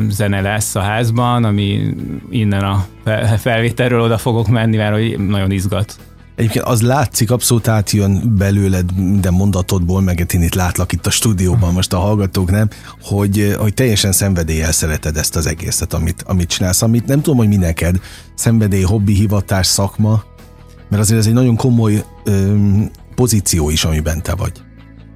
zene 0.08 0.40
lesz 0.40 0.74
a 0.74 0.80
házban, 0.80 1.44
ami 1.44 1.94
innen 2.30 2.62
a 2.62 2.86
fel- 3.04 3.38
felvételről 3.38 4.00
oda 4.00 4.18
fogok 4.18 4.48
menni, 4.48 4.76
mert 4.76 4.92
hogy 4.92 5.18
nagyon 5.18 5.50
izgat. 5.50 5.96
Egyébként 6.34 6.64
az 6.64 6.82
látszik, 6.82 7.30
abszolút 7.30 7.68
átjön 7.68 8.36
belőled 8.38 8.92
minden 8.96 9.32
mondatodból, 9.32 10.00
meg 10.00 10.26
én 10.34 10.42
itt 10.42 10.54
látlak 10.54 10.92
itt 10.92 11.06
a 11.06 11.10
stúdióban, 11.10 11.72
most 11.72 11.92
a 11.92 11.98
hallgatók 11.98 12.50
nem, 12.50 12.68
hogy, 13.02 13.54
hogy 13.58 13.74
teljesen 13.74 14.12
szenvedéllyel 14.12 14.72
szereted 14.72 15.16
ezt 15.16 15.36
az 15.36 15.46
egészet, 15.46 15.92
amit, 15.92 16.22
amit 16.26 16.48
csinálsz, 16.48 16.82
amit 16.82 17.06
nem 17.06 17.22
tudom, 17.22 17.38
hogy 17.38 17.48
mi 17.48 17.56
neked, 17.56 18.00
szenvedély, 18.34 18.82
hobbi, 18.82 19.14
hivatás, 19.14 19.66
szakma, 19.66 20.22
mert 20.88 21.02
azért 21.02 21.18
ez 21.18 21.26
egy 21.26 21.32
nagyon 21.32 21.56
komoly 21.56 22.04
öm, 22.24 22.90
pozíció 23.14 23.70
is, 23.70 23.84
amiben 23.84 24.22
te 24.22 24.34
vagy. 24.34 24.52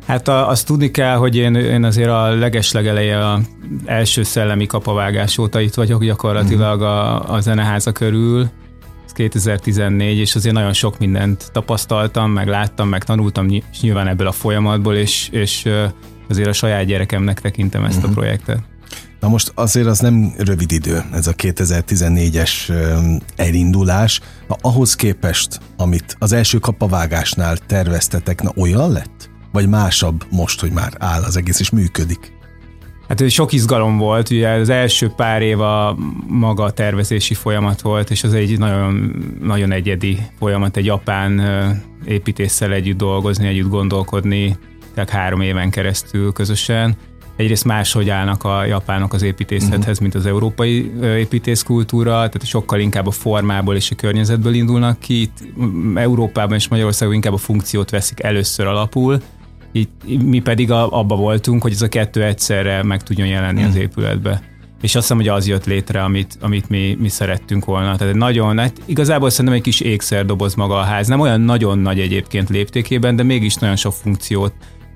Hát 0.06 0.28
a, 0.28 0.48
azt 0.48 0.66
tudni 0.66 0.90
kell, 0.90 1.16
hogy 1.16 1.36
én, 1.36 1.54
én 1.54 1.84
azért 1.84 2.08
a 2.08 2.28
legeslegeleje 2.34 3.26
a 3.26 3.40
első 3.84 4.22
szellemi 4.22 4.66
kapavágás 4.66 5.38
óta 5.38 5.60
itt 5.60 5.74
vagyok 5.74 6.04
gyakorlatilag 6.04 6.82
a, 6.82 7.32
a 7.32 7.40
zeneháza 7.40 7.92
körül. 7.92 8.48
Ez 9.06 9.12
2014, 9.12 10.18
és 10.18 10.34
azért 10.34 10.54
nagyon 10.54 10.72
sok 10.72 10.98
mindent 10.98 11.50
tapasztaltam, 11.52 12.30
meg 12.30 12.48
láttam, 12.48 12.88
meg 12.88 13.04
tanultam 13.04 13.46
ny- 13.46 13.64
nyilván 13.80 14.08
ebből 14.08 14.26
a 14.26 14.32
folyamatból, 14.32 14.94
és, 14.94 15.28
és 15.30 15.68
azért 16.28 16.48
a 16.48 16.52
saját 16.52 16.84
gyerekemnek 16.84 17.40
tekintem 17.40 17.84
ezt 17.84 18.04
a 18.04 18.08
projektet. 18.08 18.58
Na 19.20 19.28
most 19.28 19.52
azért 19.54 19.86
az 19.86 19.98
nem 19.98 20.34
rövid 20.38 20.72
idő, 20.72 21.02
ez 21.12 21.26
a 21.26 21.32
2014-es 21.32 22.68
öm, 22.68 23.20
elindulás. 23.36 24.20
Na, 24.48 24.56
ahhoz 24.60 24.94
képest, 24.94 25.60
amit 25.76 26.16
az 26.18 26.32
első 26.32 26.58
kapavágásnál 26.58 27.56
terveztetek, 27.56 28.42
na 28.42 28.52
olyan 28.56 28.92
lett? 28.92 29.34
Vagy 29.56 29.68
másabb 29.68 30.24
most, 30.30 30.60
hogy 30.60 30.70
már 30.70 30.92
áll 30.98 31.22
az 31.22 31.36
egész 31.36 31.60
és 31.60 31.70
működik? 31.70 32.32
Hát 33.08 33.20
ez 33.20 33.32
sok 33.32 33.52
izgalom 33.52 33.98
volt, 33.98 34.30
ugye 34.30 34.48
az 34.48 34.68
első 34.68 35.08
pár 35.08 35.42
év 35.42 35.60
a 35.60 35.96
maga 36.26 36.64
a 36.64 36.70
tervezési 36.70 37.34
folyamat 37.34 37.80
volt, 37.80 38.10
és 38.10 38.24
az 38.24 38.34
egy 38.34 38.58
nagyon, 38.58 39.14
nagyon 39.42 39.72
egyedi 39.72 40.18
folyamat, 40.38 40.76
egy 40.76 40.84
japán 40.84 41.42
építéssel 42.04 42.72
együtt 42.72 42.96
dolgozni, 42.96 43.46
együtt 43.46 43.68
gondolkodni, 43.68 44.56
tehát 44.94 45.10
három 45.10 45.40
éven 45.40 45.70
keresztül 45.70 46.32
közösen. 46.32 46.94
Egyrészt 47.36 47.64
máshogy 47.64 48.08
állnak 48.08 48.44
a 48.44 48.64
japánok 48.64 49.12
az 49.12 49.22
építészethez, 49.22 49.98
mint 49.98 50.14
az 50.14 50.26
európai 50.26 50.92
építészkultúra, 51.02 52.10
tehát 52.10 52.44
sokkal 52.44 52.80
inkább 52.80 53.06
a 53.06 53.10
formából 53.10 53.74
és 53.74 53.90
a 53.90 53.94
környezetből 53.94 54.54
indulnak 54.54 54.98
ki. 54.98 55.20
Itt 55.20 55.38
Európában 55.94 56.56
és 56.56 56.68
Magyarországon 56.68 57.14
inkább 57.14 57.32
a 57.32 57.36
funkciót 57.36 57.90
veszik 57.90 58.22
először 58.22 58.66
alapul, 58.66 59.20
így, 59.76 60.22
mi 60.22 60.40
pedig 60.40 60.70
a, 60.70 60.98
abba 60.98 61.16
voltunk, 61.16 61.62
hogy 61.62 61.72
ez 61.72 61.82
a 61.82 61.88
kettő 61.88 62.24
egyszerre 62.24 62.82
meg 62.82 63.02
tudjon 63.02 63.26
jelenni 63.26 63.62
az 63.62 63.76
épületbe. 63.76 64.42
És 64.82 64.94
azt 64.94 65.00
hiszem, 65.04 65.16
hogy 65.16 65.28
az 65.28 65.48
jött 65.48 65.64
létre, 65.64 66.02
amit, 66.02 66.38
amit 66.40 66.68
mi, 66.68 66.96
mi 67.00 67.08
szerettünk 67.08 67.64
volna. 67.64 67.96
Tehát 67.96 68.12
egy 68.12 68.20
nagyon, 68.20 68.58
hát 68.58 68.72
igazából 68.84 69.30
szerintem 69.30 69.54
egy 69.54 69.62
kis 69.62 69.80
ékszerdoboz 69.80 70.54
maga 70.54 70.74
a 70.78 70.82
ház. 70.82 71.06
Nem 71.06 71.20
olyan 71.20 71.40
nagyon 71.40 71.78
nagy 71.78 72.00
egyébként 72.00 72.48
léptékében, 72.48 73.16
de 73.16 73.22
mégis 73.22 73.54
nagyon 73.54 73.76
sok 73.76 73.92
funkciót 73.92 74.52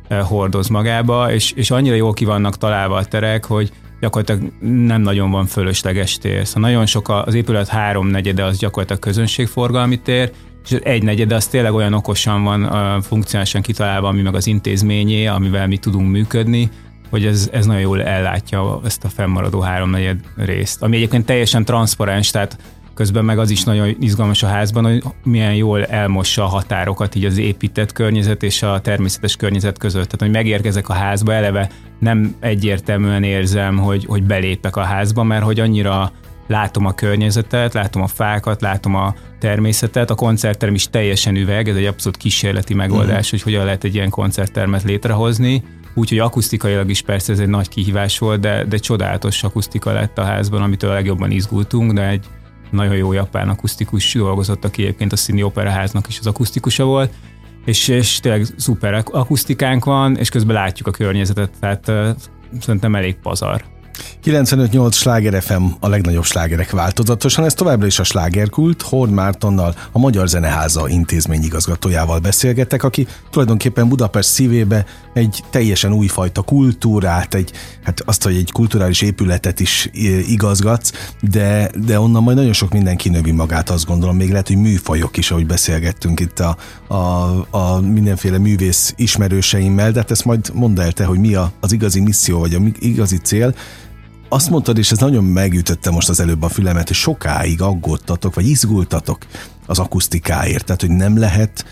eh, 0.09 0.21
hordoz 0.23 0.69
magába, 0.69 1.33
és, 1.33 1.53
és 1.53 1.71
annyira 1.71 1.95
jól 1.95 2.13
ki 2.13 2.25
vannak 2.25 2.57
találva 2.57 2.97
a 2.97 3.05
terek, 3.05 3.45
hogy 3.45 3.71
gyakorlatilag 4.01 4.53
nem 4.61 5.01
nagyon 5.03 5.31
van 5.31 5.47
fölösleges 5.47 6.19
tér. 6.19 6.47
Szóval 6.47 6.71
nagyon 6.71 6.87
sok 6.87 7.09
a- 7.09 7.25
az 7.25 7.35
épület 7.35 7.69
háromnegyede 7.69 8.45
az 8.45 8.59
gyakorlatilag 8.59 9.03
közönségforgalmi 9.03 10.01
tér, 10.01 10.31
és 10.64 10.71
egy 10.71 11.02
negyede 11.02 11.35
az 11.35 11.47
tényleg 11.47 11.75
olyan 11.75 11.93
okosan 11.93 12.43
van 12.43 13.02
funkcionálisan 13.02 13.62
kitalálva, 13.62 14.09
ami 14.09 14.23
meg 14.23 14.35
az 14.35 14.47
intézményé, 14.47 15.26
amivel 15.26 15.67
mi 15.67 15.76
tudunk 15.76 16.11
működni, 16.11 16.71
hogy 17.11 17.26
ez, 17.26 17.49
ez 17.52 17.67
nagyon 17.67 17.83
jól 17.83 18.02
ellátja 18.02 18.81
ezt 18.85 19.05
a 19.05 19.09
fennmaradó 19.09 19.61
háromnegyed 19.61 20.21
részt. 20.37 20.83
Ami 20.83 20.97
egyébként 20.97 21.26
teljesen 21.26 21.64
transzparens, 21.64 22.31
tehát 22.31 22.57
közben 22.95 23.25
meg 23.25 23.38
az 23.38 23.50
is 23.50 23.64
nagyon 23.64 23.97
izgalmas 24.00 24.43
a 24.43 24.47
házban, 24.47 24.85
hogy 24.85 25.02
milyen 25.25 25.55
jól 25.55 25.85
elmossa 25.85 26.45
a 26.45 26.47
határokat 26.47 27.14
így 27.14 27.25
az 27.25 27.38
épített 27.38 27.93
környezet 27.93 28.43
és 28.43 28.62
a 28.62 28.81
természetes 28.81 29.37
környezet 29.37 29.79
között. 29.79 30.05
Tehát, 30.05 30.21
hogy 30.21 30.31
megérkezek 30.31 30.88
a 30.88 30.93
házba, 30.93 31.33
eleve 31.33 31.71
nem 31.99 32.35
egyértelműen 32.40 33.23
érzem, 33.23 33.79
hogy, 33.79 34.05
hogy 34.05 34.23
belépek 34.23 34.76
a 34.76 34.83
házba, 34.83 35.23
mert 35.23 35.45
hogy 35.45 35.61
annyira 35.61 36.12
látom 36.50 36.87
a 36.87 36.92
környezetet, 36.92 37.75
látom 37.75 38.02
a 38.02 38.07
fákat, 38.07 38.61
látom 38.61 38.95
a 38.95 39.14
természetet, 39.38 40.11
a 40.11 40.14
koncertterem 40.14 40.75
is 40.75 40.90
teljesen 40.90 41.37
üveg, 41.37 41.69
ez 41.69 41.76
egy 41.76 41.85
abszolút 41.85 42.16
kísérleti 42.19 42.75
megoldás, 42.75 43.25
uh-huh. 43.25 43.30
hogy 43.30 43.42
hogyan 43.42 43.64
lehet 43.64 43.85
egy 43.85 43.95
ilyen 43.95 44.11
koncerttermet 44.11 44.83
létrehozni, 44.83 45.62
úgyhogy 45.95 46.19
akusztikailag 46.19 46.90
is 46.90 47.02
persze 47.02 47.33
ez 47.33 47.38
egy 47.38 47.49
nagy 47.49 47.69
kihívás 47.69 48.19
volt, 48.19 48.40
de, 48.40 48.64
de 48.64 48.76
csodálatos 48.76 49.42
akusztika 49.42 49.92
lett 49.92 50.19
a 50.19 50.25
házban, 50.25 50.62
amitől 50.62 50.90
a 50.90 50.95
legjobban 50.95 51.30
izgultunk, 51.30 51.92
de 51.92 52.09
egy 52.09 52.26
nagyon 52.71 52.97
jó 52.97 53.12
japán 53.12 53.49
akusztikus 53.49 54.14
dolgozott, 54.14 54.64
aki 54.64 54.83
egyébként 54.83 55.12
a 55.12 55.16
Színi 55.16 55.42
Operaháznak 55.42 56.09
is 56.09 56.19
az 56.19 56.26
akusztikusa 56.26 56.85
volt, 56.85 57.12
és, 57.64 57.88
és 57.88 58.21
tényleg 58.21 58.47
szuper 58.57 58.95
ak- 58.95 59.14
akusztikánk 59.14 59.85
van, 59.85 60.16
és 60.16 60.28
közben 60.28 60.54
látjuk 60.54 60.88
a 60.88 60.90
környezetet, 60.90 61.50
tehát 61.61 61.88
uh, 61.88 62.09
szerintem 62.61 62.95
elég 62.95 63.16
pazar. 63.16 63.70
95-8 64.25 64.93
Sláger 64.93 65.43
FM 65.43 65.62
a 65.81 65.89
legnagyobb 65.89 66.25
slágerek 66.25 66.71
változatosan, 66.71 67.45
ez 67.45 67.55
továbbra 67.55 67.87
is 67.87 67.99
a 67.99 68.05
slágerkult, 68.05 68.83
Horn 68.83 69.12
Mártonnal, 69.12 69.75
a 69.93 69.99
Magyar 69.99 70.29
Zeneháza 70.29 70.89
intézményigazgatójával 70.89 72.19
beszélgettek, 72.19 72.83
aki 72.83 73.07
tulajdonképpen 73.31 73.89
Budapest 73.89 74.29
szívébe 74.29 74.85
egy 75.15 75.43
teljesen 75.50 75.93
újfajta 75.93 76.43
kultúrát, 76.43 77.35
egy, 77.35 77.53
hát 77.85 78.03
azt, 78.05 78.23
hogy 78.23 78.37
egy 78.37 78.53
kulturális 78.53 79.00
épületet 79.00 79.61
is 79.61 79.89
igazgatsz, 80.27 80.93
de, 81.21 81.71
de 81.85 82.00
onnan 82.00 82.23
majd 82.23 82.37
nagyon 82.37 82.53
sok 82.53 82.73
minden 82.73 82.97
kinövi 82.97 83.31
magát, 83.31 83.71
azt 83.71 83.87
gondolom, 83.87 84.17
még 84.17 84.31
lehet, 84.31 84.47
hogy 84.47 84.57
műfajok 84.57 85.17
is, 85.17 85.31
ahogy 85.31 85.47
beszélgettünk 85.47 86.21
itt 86.21 86.41
a, 86.41 86.57
a, 86.87 86.97
a 87.50 87.81
mindenféle 87.81 88.39
művész 88.39 88.95
ismerőseimmel, 88.97 89.93
de 89.93 89.99
hát 89.99 90.11
ezt 90.11 90.25
majd 90.25 90.50
mondd 90.55 90.81
el 90.81 90.93
te, 90.93 91.05
hogy 91.05 91.19
mi 91.19 91.35
a, 91.35 91.53
az 91.61 91.73
igazi 91.73 92.00
misszió, 92.00 92.39
vagy 92.39 92.55
a 92.55 92.61
igazi 92.79 93.17
cél, 93.17 93.55
azt 94.33 94.51
mondtad, 94.51 94.79
és 94.79 94.91
ez 94.91 94.99
nagyon 94.99 95.25
megütötte 95.25 95.91
most 95.91 96.09
az 96.09 96.21
előbb 96.21 96.43
a 96.43 96.49
fülemet, 96.49 96.87
hogy 96.87 96.97
sokáig 96.97 97.63
aggódtatok, 97.63 98.35
vagy 98.35 98.47
izgultatok 98.47 99.19
az 99.67 99.79
akusztikáért, 99.79 100.65
tehát 100.65 100.81
hogy 100.81 100.91
nem 100.91 101.19
lehet 101.19 101.65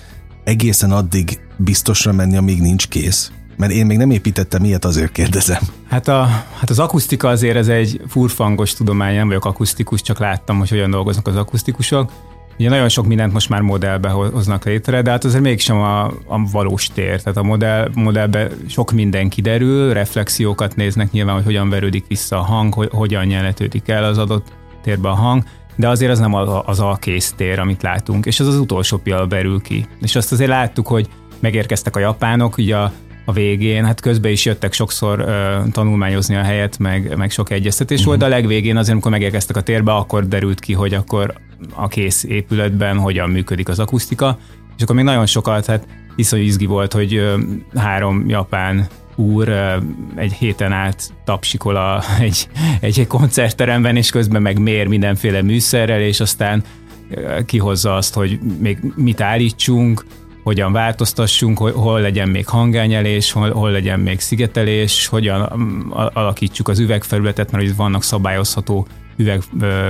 egészen 0.44 0.92
addig 0.92 1.40
biztosra 1.56 2.12
menni, 2.12 2.36
amíg 2.36 2.60
nincs 2.60 2.88
kész. 2.88 3.32
Mert 3.56 3.72
én 3.72 3.86
még 3.86 3.96
nem 3.96 4.10
építettem 4.10 4.64
ilyet, 4.64 4.84
azért 4.84 5.12
kérdezem. 5.12 5.60
Hát, 5.88 6.08
a, 6.08 6.24
hát 6.58 6.70
az 6.70 6.78
akusztika 6.78 7.28
azért 7.28 7.56
ez 7.56 7.68
egy 7.68 8.00
furfangos 8.08 8.72
tudomány, 8.72 9.14
nem 9.14 9.26
vagyok 9.26 9.44
akusztikus, 9.44 10.02
csak 10.02 10.18
láttam, 10.18 10.58
hogy 10.58 10.68
hogyan 10.68 10.90
dolgoznak 10.90 11.26
az 11.26 11.36
akusztikusok. 11.36 12.12
Ugye 12.58 12.68
nagyon 12.68 12.88
sok 12.88 13.06
mindent 13.06 13.32
most 13.32 13.48
már 13.48 13.60
modellbe 13.60 14.08
ho- 14.08 14.32
hoznak 14.32 14.64
létre, 14.64 15.02
de 15.02 15.10
hát 15.10 15.24
azért 15.24 15.42
mégsem 15.42 15.76
a, 15.76 16.04
a 16.06 16.50
valós 16.52 16.88
tér. 16.88 17.22
Tehát 17.22 17.38
a 17.38 17.42
modell, 17.42 17.90
modellbe 17.94 18.48
sok 18.68 18.92
minden 18.92 19.28
kiderül, 19.28 19.92
reflexiókat 19.92 20.76
néznek 20.76 21.10
nyilván, 21.10 21.34
hogy 21.34 21.44
hogyan 21.44 21.70
verődik 21.70 22.04
vissza 22.08 22.38
a 22.38 22.42
hang, 22.42 22.74
hogy, 22.74 22.88
hogyan 22.92 23.24
nyeletődik 23.24 23.88
el 23.88 24.04
az 24.04 24.18
adott 24.18 24.46
térbe 24.82 25.08
a 25.08 25.14
hang, 25.14 25.42
de 25.76 25.88
azért 25.88 26.10
az 26.10 26.18
nem 26.18 26.34
az, 26.34 26.80
alkész 26.80 27.32
tér, 27.36 27.58
amit 27.58 27.82
látunk, 27.82 28.26
és 28.26 28.40
az 28.40 28.46
az 28.46 28.58
utolsó 28.58 28.96
pillanatban 28.96 29.38
berül 29.38 29.60
ki. 29.60 29.86
És 30.00 30.16
azt 30.16 30.32
azért 30.32 30.50
láttuk, 30.50 30.86
hogy 30.86 31.08
megérkeztek 31.38 31.96
a 31.96 32.00
japánok, 32.00 32.56
ugye 32.56 32.76
a, 32.76 32.92
a 33.24 33.32
végén, 33.32 33.84
hát 33.84 34.00
közben 34.00 34.30
is 34.30 34.44
jöttek 34.44 34.72
sokszor 34.72 35.20
ö, 35.20 35.58
tanulmányozni 35.72 36.36
a 36.36 36.42
helyet, 36.42 36.78
meg, 36.78 37.16
meg 37.16 37.30
sok 37.30 37.50
egyeztetés 37.50 37.98
uh-huh. 37.98 38.16
volt, 38.16 38.18
de 38.18 38.34
a 38.34 38.38
legvégén 38.38 38.76
azért, 38.76 38.92
amikor 38.92 39.10
megérkeztek 39.10 39.56
a 39.56 39.60
térbe, 39.60 39.92
akkor 39.92 40.28
derült 40.28 40.60
ki, 40.60 40.72
hogy 40.72 40.94
akkor 40.94 41.34
a 41.74 41.88
kész 41.88 42.24
épületben 42.24 42.98
hogyan 42.98 43.30
működik 43.30 43.68
az 43.68 43.78
akusztika, 43.78 44.38
és 44.76 44.82
akkor 44.82 44.94
még 44.94 45.04
nagyon 45.04 45.26
sokat, 45.26 45.66
hát 45.66 45.86
iszonyú 46.16 46.42
izgi 46.42 46.66
volt, 46.66 46.92
hogy 46.92 47.22
három 47.74 48.28
japán 48.28 48.86
úr 49.16 49.48
egy 50.16 50.32
héten 50.32 50.72
át 50.72 51.12
tapsikol 51.24 51.76
a, 51.76 52.02
egy, 52.20 52.48
egy, 52.80 53.06
koncertteremben, 53.06 53.96
és 53.96 54.10
közben 54.10 54.42
meg 54.42 54.58
mér 54.58 54.86
mindenféle 54.86 55.42
műszerrel, 55.42 56.00
és 56.00 56.20
aztán 56.20 56.62
kihozza 57.46 57.94
azt, 57.96 58.14
hogy 58.14 58.38
még 58.58 58.78
mit 58.96 59.20
állítsunk, 59.20 60.04
hogyan 60.42 60.72
változtassunk, 60.72 61.58
hol, 61.58 61.72
hol 61.72 62.00
legyen 62.00 62.28
még 62.28 62.46
hangányelés, 62.46 63.32
hol, 63.32 63.50
hol 63.50 63.70
legyen 63.70 64.00
még 64.00 64.20
szigetelés, 64.20 65.06
hogyan 65.06 65.52
mm, 65.56 65.90
alakítsuk 65.90 66.68
az 66.68 66.78
üvegfelületet, 66.78 67.50
mert 67.50 67.64
itt 67.64 67.76
vannak 67.76 68.02
szabályozható 68.02 68.86
üveg, 69.18 69.42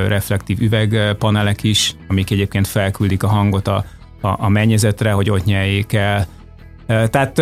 reflektív 0.08 0.60
üvegpanelek 0.60 1.62
is, 1.62 1.94
amik 2.08 2.30
egyébként 2.30 2.66
felküldik 2.66 3.22
a 3.22 3.28
hangot 3.28 3.68
a, 3.68 3.84
a, 4.20 4.28
a 4.44 4.48
mennyezetre, 4.48 5.12
hogy 5.12 5.30
ott 5.30 5.44
nyeljék 5.44 5.92
el. 5.92 6.26
Tehát 6.86 7.38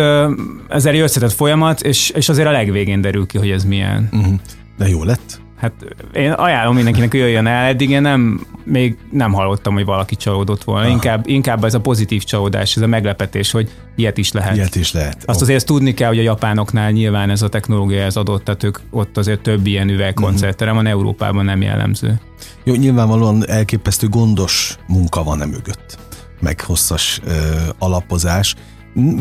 ez 0.69 0.85
egy 0.85 0.99
összetett 0.99 1.31
folyamat, 1.31 1.81
és, 1.81 2.09
és 2.09 2.29
azért 2.29 2.47
a 2.47 2.51
legvégén 2.51 3.01
derül 3.01 3.25
ki, 3.25 3.37
hogy 3.37 3.49
ez 3.49 3.65
milyen. 3.65 4.09
Uh-huh. 4.11 4.33
De 4.77 4.87
jó 4.87 5.03
lett? 5.03 5.41
Hát 5.57 5.73
én 6.13 6.31
ajánlom 6.31 6.75
mindenkinek, 6.75 7.11
hogy 7.11 7.19
jöjjön 7.19 7.47
el, 7.47 7.65
eddig 7.65 7.89
én 7.89 8.01
nem, 8.01 8.47
még 8.63 8.97
nem 9.11 9.33
hallottam, 9.33 9.73
hogy 9.73 9.85
valaki 9.85 10.15
csalódott 10.15 10.63
volna. 10.63 10.87
Inkább, 10.87 11.27
inkább 11.27 11.63
ez 11.63 11.73
a 11.73 11.79
pozitív 11.79 12.23
csalódás, 12.23 12.75
ez 12.75 12.81
a 12.81 12.87
meglepetés, 12.87 13.51
hogy 13.51 13.71
ilyet 13.95 14.17
is 14.17 14.31
lehet. 14.31 14.55
Ilyet 14.55 14.75
is 14.75 14.91
lehet. 14.91 15.23
Azt 15.25 15.41
azért 15.41 15.65
tudni 15.65 15.93
kell, 15.93 16.07
hogy 16.07 16.19
a 16.19 16.21
japánoknál 16.21 16.91
nyilván 16.91 17.29
ez 17.29 17.41
a 17.41 17.49
technológia 17.49 18.01
ez 18.01 18.15
adott, 18.15 18.43
tehát 18.43 18.63
ők 18.63 18.77
ott 18.89 19.17
azért 19.17 19.41
több 19.41 19.65
ilyen 19.65 19.89
üvegkoncertterem 19.89 20.75
van, 20.75 20.85
Európában 20.85 21.45
nem 21.45 21.61
jellemző. 21.61 22.19
Jó, 22.63 22.73
nyilvánvalóan 22.73 23.49
elképesztő 23.49 24.07
gondos 24.07 24.77
munka 24.87 25.23
van 25.23 25.41
e 25.41 25.45
mögött, 25.45 25.97
meg 26.39 26.61
hosszas 26.61 27.19
ö, 27.23 27.31
alapozás. 27.79 28.55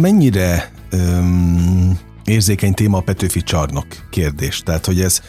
Mennyire 0.00 0.71
ö, 0.90 1.19
érzékeny 2.25 2.75
téma 2.75 2.99
a 2.99 3.00
Petőfi 3.00 3.43
csarnok 3.43 3.87
kérdés? 4.11 4.62
Tehát, 4.64 4.87
hogy 4.87 5.00
ez 5.00 5.21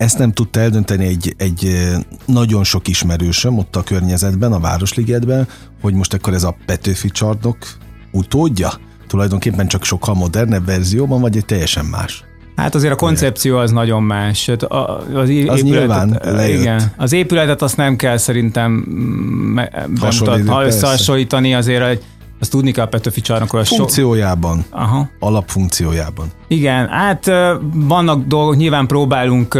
ezt 0.00 0.18
nem 0.18 0.32
tudta 0.32 0.60
eldönteni 0.60 1.06
egy, 1.06 1.34
egy 1.38 1.88
nagyon 2.26 2.64
sok 2.64 2.88
ismerősöm 2.88 3.58
ott 3.58 3.76
a 3.76 3.82
környezetben, 3.82 4.52
a 4.52 4.60
Városligetben, 4.60 5.48
hogy 5.80 5.94
most 5.94 6.14
akkor 6.14 6.34
ez 6.34 6.44
a 6.44 6.56
Petőfi 6.66 7.10
csarnok 7.10 7.56
utódja? 8.12 8.70
Tulajdonképpen 9.06 9.66
csak 9.68 9.84
sokkal 9.84 10.14
modernebb 10.14 10.66
verzióban, 10.66 11.20
vagy 11.20 11.36
egy 11.36 11.44
teljesen 11.44 11.84
más? 11.84 12.24
Hát 12.56 12.74
azért 12.74 12.92
a 12.92 12.96
koncepció 12.96 13.56
az 13.56 13.70
nagyon 13.70 14.02
más. 14.02 14.46
Hát 14.46 14.62
az, 14.62 15.30
az 15.46 15.62
nyilván 15.62 16.20
lejött. 16.22 16.60
Igen, 16.60 16.92
az 16.96 17.12
épületet 17.12 17.62
azt 17.62 17.76
nem 17.76 17.96
kell 17.96 18.16
szerintem 18.16 18.84
ha 20.46 20.64
összehasonlítani, 20.64 21.54
azért 21.54 21.84
egy 21.84 22.02
azt 22.40 22.50
tudni 22.50 22.70
kell 22.72 22.84
a 22.84 22.88
Petőfi 22.88 23.20
csarnokról. 23.20 23.64
Funkciójában. 23.64 24.64
So... 24.70 24.76
Aha. 24.76 25.08
Alapfunkciójában. 25.18 26.28
Igen, 26.48 26.88
hát 26.88 27.30
vannak 27.74 28.26
dolgok, 28.26 28.56
nyilván 28.56 28.86
próbálunk 28.86 29.58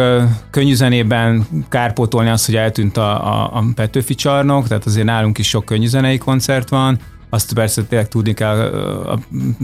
könnyűzenében 0.50 1.46
kárpótolni 1.68 2.30
azt, 2.30 2.46
hogy 2.46 2.56
eltűnt 2.56 2.96
a, 2.96 3.26
a, 3.26 3.50
a 3.54 3.64
Petőfi 3.74 4.14
csarnok, 4.14 4.68
tehát 4.68 4.86
azért 4.86 5.06
nálunk 5.06 5.38
is 5.38 5.48
sok 5.48 5.64
könnyűzenei 5.64 6.18
koncert 6.18 6.68
van, 6.68 6.98
azt 7.30 7.52
persze 7.52 7.84
tényleg 7.84 8.08
tudni 8.08 8.34
kell 8.34 8.58
a 9.06 9.18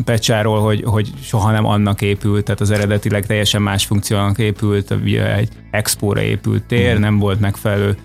pecsáról, 0.05 0.61
hogy, 0.61 0.83
hogy 0.87 1.13
soha 1.23 1.51
nem 1.51 1.67
annak 1.67 2.03
épült, 2.03 2.45
tehát 2.45 2.61
az 2.61 2.71
eredetileg 2.71 3.27
teljesen 3.27 3.63
más 3.63 3.85
funkciónak 3.85 4.39
épült, 4.39 4.91
egy 5.37 5.49
expóra 5.71 6.21
épült 6.21 6.65
tér, 6.65 6.97
mm. 6.97 7.01
nem 7.01 7.19
volt 7.19 7.41
megfelelő 7.41 7.97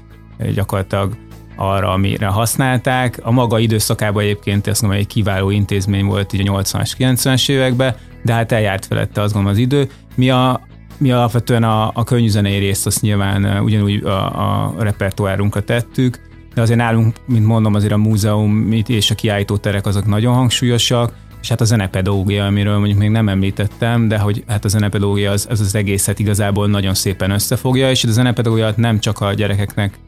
gyakorlatilag 0.54 1.18
arra, 1.62 1.92
amire 1.92 2.28
használták. 2.28 3.20
A 3.24 3.32
maga 3.32 3.60
időszakában 3.60 4.24
egyébként 4.24 4.68
ezt 4.68 4.82
mondom, 4.82 5.00
egy 5.00 5.08
kiváló 5.08 5.50
intézmény 5.50 6.06
volt 6.06 6.34
így 6.34 6.48
a 6.48 6.52
80-as, 6.52 6.92
90-es 6.98 7.50
években, 7.50 7.96
de 8.24 8.34
hát 8.34 8.52
eljárt 8.52 8.86
felette 8.86 9.22
azt 9.22 9.34
gondolom 9.34 9.58
az 9.58 9.64
idő. 9.64 9.90
Mi 10.16 10.30
a, 10.30 10.62
mi 10.98 11.12
alapvetően 11.12 11.64
a, 11.64 11.92
a 11.94 12.04
könnyűzenei 12.04 12.58
részt 12.58 12.86
azt 12.86 13.02
nyilván 13.02 13.64
ugyanúgy 13.64 14.04
a, 14.04 14.10
a 14.10 14.74
repertoárunkra 14.80 15.62
tettük, 15.62 16.20
de 16.54 16.62
azért 16.62 16.80
nálunk, 16.80 17.16
mint 17.26 17.46
mondom, 17.46 17.74
azért 17.74 17.94
a 17.94 17.98
múzeum 17.98 18.72
és 18.72 19.12
a 19.12 19.16
kiállítóterek 19.16 19.86
azok 19.86 20.06
nagyon 20.06 20.34
hangsúlyosak, 20.34 21.14
és 21.42 21.50
hát 21.50 21.62
a 21.62 21.66
zenepedagógia, 21.66 22.46
amiről 22.46 22.78
mondjuk 22.78 23.00
még 23.00 23.10
nem 23.10 23.30
említettem, 23.30 24.08
de 24.08 24.18
hogy 24.18 24.44
hát 24.48 24.66
a 24.66 24.68
zenepedagógia 24.68 25.32
az, 25.32 25.48
az, 25.50 25.60
az 25.60 25.76
egészet 25.76 26.20
igazából 26.20 26.68
nagyon 26.68 26.94
szépen 26.94 27.32
összefogja, 27.32 27.90
és 27.90 28.04
a 28.04 28.12
zenepedagógiát 28.12 28.78
nem 28.78 29.00
csak 29.00 29.20
a 29.20 29.34
gyerekeknek 29.34 30.00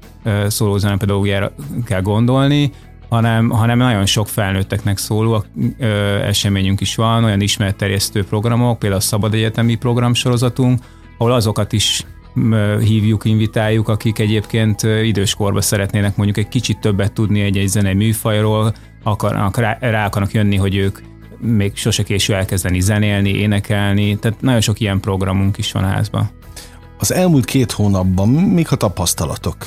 szóló 0.48 0.78
zenepedagógiára 0.78 1.52
kell 1.86 2.02
gondolni, 2.02 2.72
hanem, 3.10 3.50
hanem 3.50 3.78
nagyon 3.78 4.06
sok 4.06 4.28
felnőtteknek 4.28 4.98
szóló 4.98 5.44
eseményünk 6.24 6.82
is 6.82 6.96
van, 6.96 7.24
olyan 7.24 7.42
ismeretterjesztő 7.42 8.24
programok, 8.24 8.80
például 8.80 9.02
a 9.02 9.06
Szabad 9.06 9.34
Egyetemi 9.34 9.76
programsorozatunk, 9.76 10.80
ahol 11.18 11.34
azokat 11.34 11.74
is 11.74 12.06
hívjuk, 12.80 13.26
invitáljuk, 13.26 13.88
akik 13.88 14.20
egyébként 14.20 14.84
időskorban 14.84 15.62
szeretnének 15.62 16.16
mondjuk 16.16 16.38
egy 16.38 16.48
kicsit 16.48 16.80
többet 16.80 17.14
tudni 17.14 17.42
egy-egy 17.42 17.68
zenei 17.68 17.94
műfajról, 17.94 18.74
akarnak, 19.04 19.58
rá, 19.58 19.78
rá 19.80 20.06
akarnak 20.06 20.32
jönni, 20.32 20.56
hogy 20.56 20.76
ők 20.76 21.00
még 21.44 21.76
sose 21.76 22.04
késő 22.04 22.34
elkezdeni 22.34 22.80
zenélni, 22.80 23.30
énekelni, 23.30 24.16
tehát 24.20 24.42
nagyon 24.42 24.62
sok 24.62 24.80
ilyen 24.80 25.00
programunk 25.00 25.58
is 25.58 25.72
van 25.72 25.84
házban. 25.84 26.30
Az 27.00 27.14
elmúlt 27.14 27.46
két 27.46 27.72
hónapban 27.72 28.30
mik 28.30 28.72
a 28.72 28.76
tapasztalatok? 28.76 29.58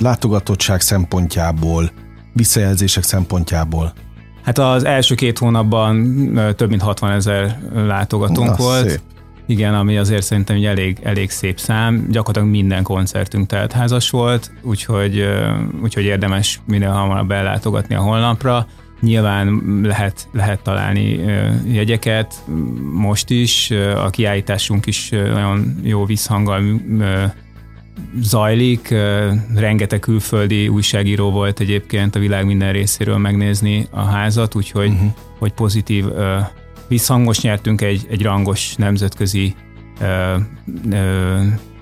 Látogatottság 0.00 0.80
szempontjából, 0.80 1.90
visszajelzések 2.32 3.02
szempontjából? 3.02 3.92
Hát 4.42 4.58
az 4.58 4.84
első 4.84 5.14
két 5.14 5.38
hónapban 5.38 6.32
több 6.56 6.68
mint 6.68 6.82
60 6.82 7.10
ezer 7.10 7.60
látogatónk 7.74 8.48
Na, 8.48 8.56
volt. 8.56 8.88
Szép. 8.88 9.00
Igen, 9.46 9.74
ami 9.74 9.98
azért 9.98 10.22
szerintem 10.22 10.56
egy 10.56 10.64
elég, 10.64 10.98
elég 11.02 11.30
szép 11.30 11.58
szám. 11.58 12.06
Gyakorlatilag 12.10 12.48
minden 12.48 12.82
koncertünk 12.82 13.46
teltházas 13.46 14.10
volt, 14.10 14.50
úgyhogy, 14.62 15.28
úgyhogy 15.82 16.04
érdemes 16.04 16.60
minél 16.66 16.90
hamarabb 16.90 17.30
ellátogatni 17.30 17.94
a 17.94 18.00
holnapra. 18.00 18.66
Nyilván 19.00 19.80
lehet, 19.82 20.28
lehet 20.32 20.62
találni 20.62 21.24
jegyeket 21.66 22.34
most 22.92 23.30
is, 23.30 23.70
a 23.96 24.10
kiállításunk 24.10 24.86
is 24.86 25.08
nagyon 25.08 25.80
jó 25.82 26.04
visszhanggal 26.04 26.62
zajlik. 28.20 28.94
Rengeteg 29.54 29.98
külföldi 29.98 30.68
újságíró 30.68 31.30
volt 31.30 31.60
egyébként 31.60 32.14
a 32.14 32.18
világ 32.18 32.46
minden 32.46 32.72
részéről 32.72 33.16
megnézni 33.18 33.86
a 33.90 34.02
házat, 34.02 34.54
úgyhogy 34.54 34.88
uh-huh. 34.88 35.10
hogy 35.38 35.52
pozitív 35.52 36.04
visszhangos 36.88 37.40
nyertünk 37.40 37.80
egy, 37.80 38.06
egy 38.10 38.22
rangos 38.22 38.74
nemzetközi 38.74 39.54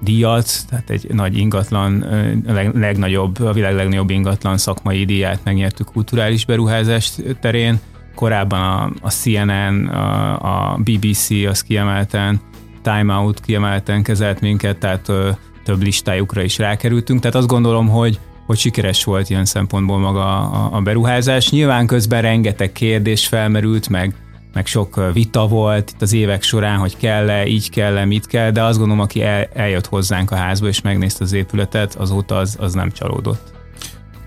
díjat, 0.00 0.50
tehát 0.68 0.90
egy 0.90 1.06
nagy 1.08 1.38
ingatlan, 1.38 2.02
a 2.46 2.52
legnagyobb, 2.78 3.40
a 3.40 3.52
világ 3.52 3.74
legnagyobb 3.74 4.10
ingatlan 4.10 4.58
szakmai 4.58 5.04
díját 5.04 5.40
megnyertük 5.44 5.86
kulturális 5.92 6.44
beruházás 6.44 7.12
terén. 7.40 7.78
Korábban 8.14 8.60
a, 8.60 9.06
a 9.06 9.10
CNN, 9.10 9.86
a, 9.86 10.72
a 10.72 10.76
BBC 10.76 11.30
az 11.48 11.62
kiemelten, 11.62 12.40
Time 12.82 13.14
Out 13.14 13.40
kiemelten 13.40 14.02
kezelt 14.02 14.40
minket, 14.40 14.78
tehát 14.78 15.08
ö, 15.08 15.30
több 15.64 15.82
listájukra 15.82 16.42
is 16.42 16.58
rákerültünk, 16.58 17.20
tehát 17.20 17.36
azt 17.36 17.46
gondolom, 17.46 17.88
hogy 17.88 18.18
hogy 18.46 18.58
sikeres 18.58 19.04
volt 19.04 19.30
ilyen 19.30 19.44
szempontból 19.44 19.98
maga 19.98 20.50
a, 20.50 20.76
a 20.76 20.80
beruházás. 20.80 21.50
Nyilván 21.50 21.86
közben 21.86 22.22
rengeteg 22.22 22.72
kérdés 22.72 23.26
felmerült, 23.26 23.88
meg 23.88 24.14
meg 24.56 24.66
sok 24.66 25.12
vita 25.12 25.46
volt 25.46 25.90
itt 25.90 26.02
az 26.02 26.12
évek 26.12 26.42
során, 26.42 26.78
hogy 26.78 26.96
kell-e, 26.96 27.46
így 27.46 27.70
kell-e, 27.70 28.04
mit 28.04 28.26
kell, 28.26 28.50
de 28.50 28.62
azt 28.62 28.78
gondolom, 28.78 29.02
aki 29.02 29.22
el, 29.22 29.48
eljött 29.52 29.86
hozzánk 29.86 30.30
a 30.30 30.36
házba 30.36 30.66
és 30.66 30.80
megnézte 30.80 31.24
az 31.24 31.32
épületet, 31.32 31.94
azóta 31.94 32.36
az, 32.36 32.56
az 32.60 32.74
nem 32.74 32.90
csalódott. 32.90 33.52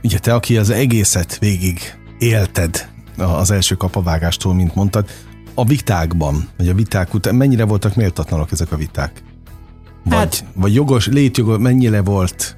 Ugye 0.04 0.20
te, 0.20 0.34
aki 0.34 0.58
az 0.58 0.70
egészet 0.70 1.38
végig 1.39 1.80
élted 2.20 2.89
az 3.18 3.52
első 3.52 3.76
kapavágástól, 3.76 4.54
mint 4.54 4.76
mondtad, 4.76 5.10
a 5.54 5.65
vitákban, 5.65 6.50
vagy 6.58 6.70
a 6.70 6.74
viták 6.74 7.13
után 7.13 7.36
mennyire 7.36 7.65
voltak 7.65 7.96
méltatlanok 7.96 8.52
ezek 8.52 8.72
a 8.72 8.76
viták? 8.76 9.24
Vagy, 10.04 10.18
hát, 10.18 10.46
vagy 10.56 10.74
jogos, 10.74 11.08
létjogos, 11.08 11.58
mennyire 11.60 12.02
volt? 12.02 12.58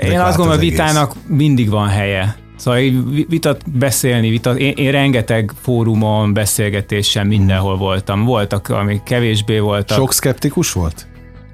Én 0.00 0.20
azt 0.20 0.36
gondolom, 0.36 0.60
a 0.60 0.62
vitának 0.62 1.10
egész? 1.10 1.36
mindig 1.38 1.70
van 1.70 1.88
helye. 1.88 2.36
Szóval 2.58 2.80
vitat 3.28 3.70
beszélni, 3.70 4.30
vitat, 4.30 4.58
én, 4.58 4.72
én 4.76 4.90
rengeteg 4.90 5.52
fórumon, 5.60 6.32
beszélgetésen 6.32 7.26
mindenhol 7.26 7.76
voltam. 7.76 8.24
Voltak, 8.24 8.68
amik 8.68 9.02
kevésbé 9.02 9.58
voltak. 9.58 9.96
Sok 9.96 10.12
szkeptikus 10.12 10.72
volt? 10.72 11.06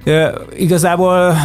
E, 0.05 0.35
igazából 0.57 1.37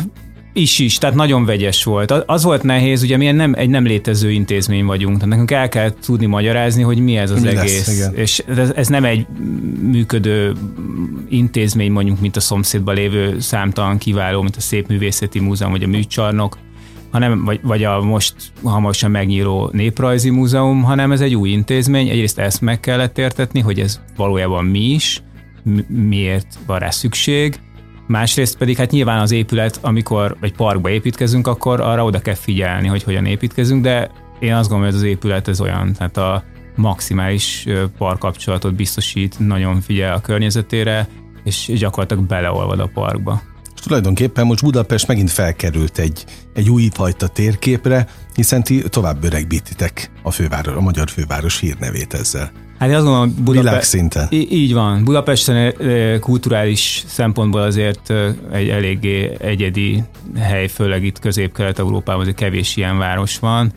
is 0.53 0.79
is, 0.79 0.97
tehát 0.97 1.15
nagyon 1.15 1.45
vegyes 1.45 1.83
volt. 1.83 2.11
Az 2.11 2.43
volt 2.43 2.63
nehéz, 2.63 3.03
ugye 3.03 3.17
mi 3.17 3.31
nem, 3.31 3.53
egy 3.57 3.69
nem 3.69 3.83
létező 3.83 4.31
intézmény 4.31 4.85
vagyunk, 4.85 5.15
tehát 5.15 5.29
nekünk 5.29 5.51
el 5.51 5.69
kell 5.69 5.91
tudni 6.05 6.25
magyarázni, 6.25 6.81
hogy 6.81 6.99
mi 6.99 7.17
ez 7.17 7.31
az 7.31 7.41
mi 7.41 7.47
egész. 7.47 7.87
Lesz, 7.87 7.97
igen. 7.97 8.15
És 8.15 8.43
ez, 8.57 8.71
ez 8.75 8.87
nem 8.87 9.05
egy 9.05 9.27
működő 9.81 10.53
intézmény, 11.29 11.91
mondjuk, 11.91 12.19
mint 12.19 12.35
a 12.35 12.39
szomszédban 12.39 12.95
lévő 12.95 13.39
számtalan 13.39 13.97
kiváló, 13.97 14.41
mint 14.41 14.55
a 14.55 14.61
Szép 14.61 14.87
Művészeti 14.87 15.39
Múzeum, 15.39 15.71
vagy 15.71 15.83
a 15.83 15.87
Műcsarnok, 15.87 16.57
hanem, 17.11 17.45
vagy, 17.45 17.59
vagy 17.63 17.83
a 17.83 18.01
most 18.01 18.35
hamarosan 18.63 19.11
megnyíló 19.11 19.69
néprajzi 19.73 20.29
múzeum, 20.29 20.83
hanem 20.83 21.11
ez 21.11 21.21
egy 21.21 21.35
új 21.35 21.49
intézmény. 21.49 22.07
Egyrészt 22.07 22.39
ezt 22.39 22.61
meg 22.61 22.79
kellett 22.79 23.17
értetni, 23.17 23.59
hogy 23.59 23.79
ez 23.79 24.01
valójában 24.15 24.65
mi 24.65 24.79
is, 24.79 25.23
miért 25.87 26.59
van 26.65 26.79
rá 26.79 26.89
szükség, 26.89 27.59
Másrészt 28.09 28.57
pedig 28.57 28.77
hát 28.77 28.91
nyilván 28.91 29.19
az 29.19 29.31
épület, 29.31 29.79
amikor 29.81 30.37
egy 30.41 30.53
parkba 30.53 30.89
építkezünk, 30.89 31.47
akkor 31.47 31.81
arra 31.81 32.03
oda 32.03 32.19
kell 32.19 32.33
figyelni, 32.33 32.87
hogy 32.87 33.03
hogyan 33.03 33.25
építkezünk, 33.25 33.83
de 33.83 34.11
én 34.39 34.53
azt 34.53 34.69
gondolom, 34.69 34.93
hogy 34.93 35.01
az 35.01 35.09
épület 35.09 35.47
ez 35.47 35.61
olyan, 35.61 35.93
tehát 35.93 36.17
a 36.17 36.43
maximális 36.75 37.65
parkkapcsolatot 37.97 38.75
biztosít, 38.75 39.39
nagyon 39.39 39.81
figyel 39.81 40.13
a 40.13 40.21
környezetére, 40.21 41.07
és 41.43 41.71
gyakorlatilag 41.75 42.23
beleolvad 42.23 42.79
a 42.79 42.89
parkba. 42.93 43.41
Tulajdonképpen 43.89 44.45
most 44.45 44.63
Budapest 44.63 45.07
megint 45.07 45.31
felkerült 45.31 45.97
egy, 45.97 46.25
egy 46.53 46.69
új 46.69 46.89
fajta 46.93 47.27
térképre, 47.27 48.07
hiszen 48.35 48.63
ti 48.63 48.83
tovább 48.89 49.23
öregbítitek 49.23 50.11
a 50.23 50.31
főváros, 50.31 50.75
a 50.75 50.81
magyar 50.81 51.09
főváros 51.09 51.59
hírnevét 51.59 52.13
ezzel. 52.13 52.51
Hát 52.79 52.89
én 52.89 52.95
azt 52.95 53.03
gondolom, 53.03 53.33
Budapest... 53.35 53.63
Világszinten. 53.63 54.27
Így 54.31 54.73
van. 54.73 55.03
Budapesten 55.03 55.73
kulturális 56.19 57.03
szempontból 57.07 57.61
azért 57.61 58.13
egy 58.51 58.69
eléggé 58.69 59.31
egyedi 59.39 60.03
hely, 60.35 60.67
főleg 60.67 61.03
itt 61.03 61.19
közép-kelet-európában 61.19 62.21
azért 62.21 62.37
kevés 62.37 62.75
ilyen 62.75 62.97
város 62.97 63.39
van, 63.39 63.71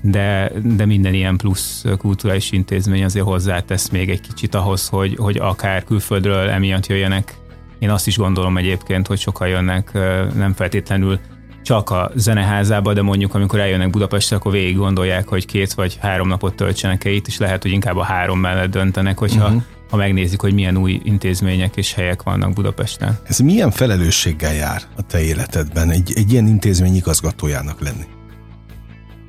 de, 0.00 0.52
de 0.76 0.86
minden 0.86 1.14
ilyen 1.14 1.36
plusz 1.36 1.84
kulturális 1.98 2.52
intézmény 2.52 3.04
azért 3.04 3.24
hozzátesz 3.24 3.88
még 3.88 4.10
egy 4.10 4.20
kicsit 4.20 4.54
ahhoz, 4.54 4.88
hogy, 4.88 5.16
hogy 5.16 5.36
akár 5.36 5.84
külföldről 5.84 6.48
emiatt 6.48 6.86
jöjjenek. 6.86 7.42
Én 7.78 7.90
azt 7.90 8.06
is 8.06 8.16
gondolom 8.16 8.56
egyébként, 8.56 9.06
hogy 9.06 9.18
sokan 9.18 9.48
jönnek 9.48 9.92
nem 10.34 10.52
feltétlenül 10.56 11.18
csak 11.62 11.90
a 11.90 12.10
zeneházába, 12.14 12.92
de 12.92 13.02
mondjuk 13.02 13.34
amikor 13.34 13.58
eljönnek 13.58 13.90
Budapestre, 13.90 14.36
akkor 14.36 14.52
végig 14.52 14.76
gondolják, 14.76 15.28
hogy 15.28 15.46
két 15.46 15.72
vagy 15.72 15.98
három 16.00 16.28
napot 16.28 16.54
töltsenek-e 16.54 17.10
itt, 17.10 17.26
és 17.26 17.38
lehet, 17.38 17.62
hogy 17.62 17.70
inkább 17.70 17.96
a 17.96 18.02
három 18.02 18.40
mellett 18.40 18.70
döntenek, 18.70 19.18
hogyha 19.18 19.44
uh-huh. 19.46 19.62
ha 19.90 19.96
megnézik, 19.96 20.40
hogy 20.40 20.54
milyen 20.54 20.76
új 20.76 21.00
intézmények 21.04 21.76
és 21.76 21.92
helyek 21.92 22.22
vannak 22.22 22.52
Budapesten. 22.52 23.18
Ez 23.24 23.38
milyen 23.38 23.70
felelősséggel 23.70 24.54
jár 24.54 24.82
a 24.96 25.02
te 25.02 25.22
életedben 25.22 25.90
egy, 25.90 26.12
egy 26.14 26.32
ilyen 26.32 26.46
intézmény 26.46 26.94
igazgatójának 26.94 27.80
lenni? 27.80 28.04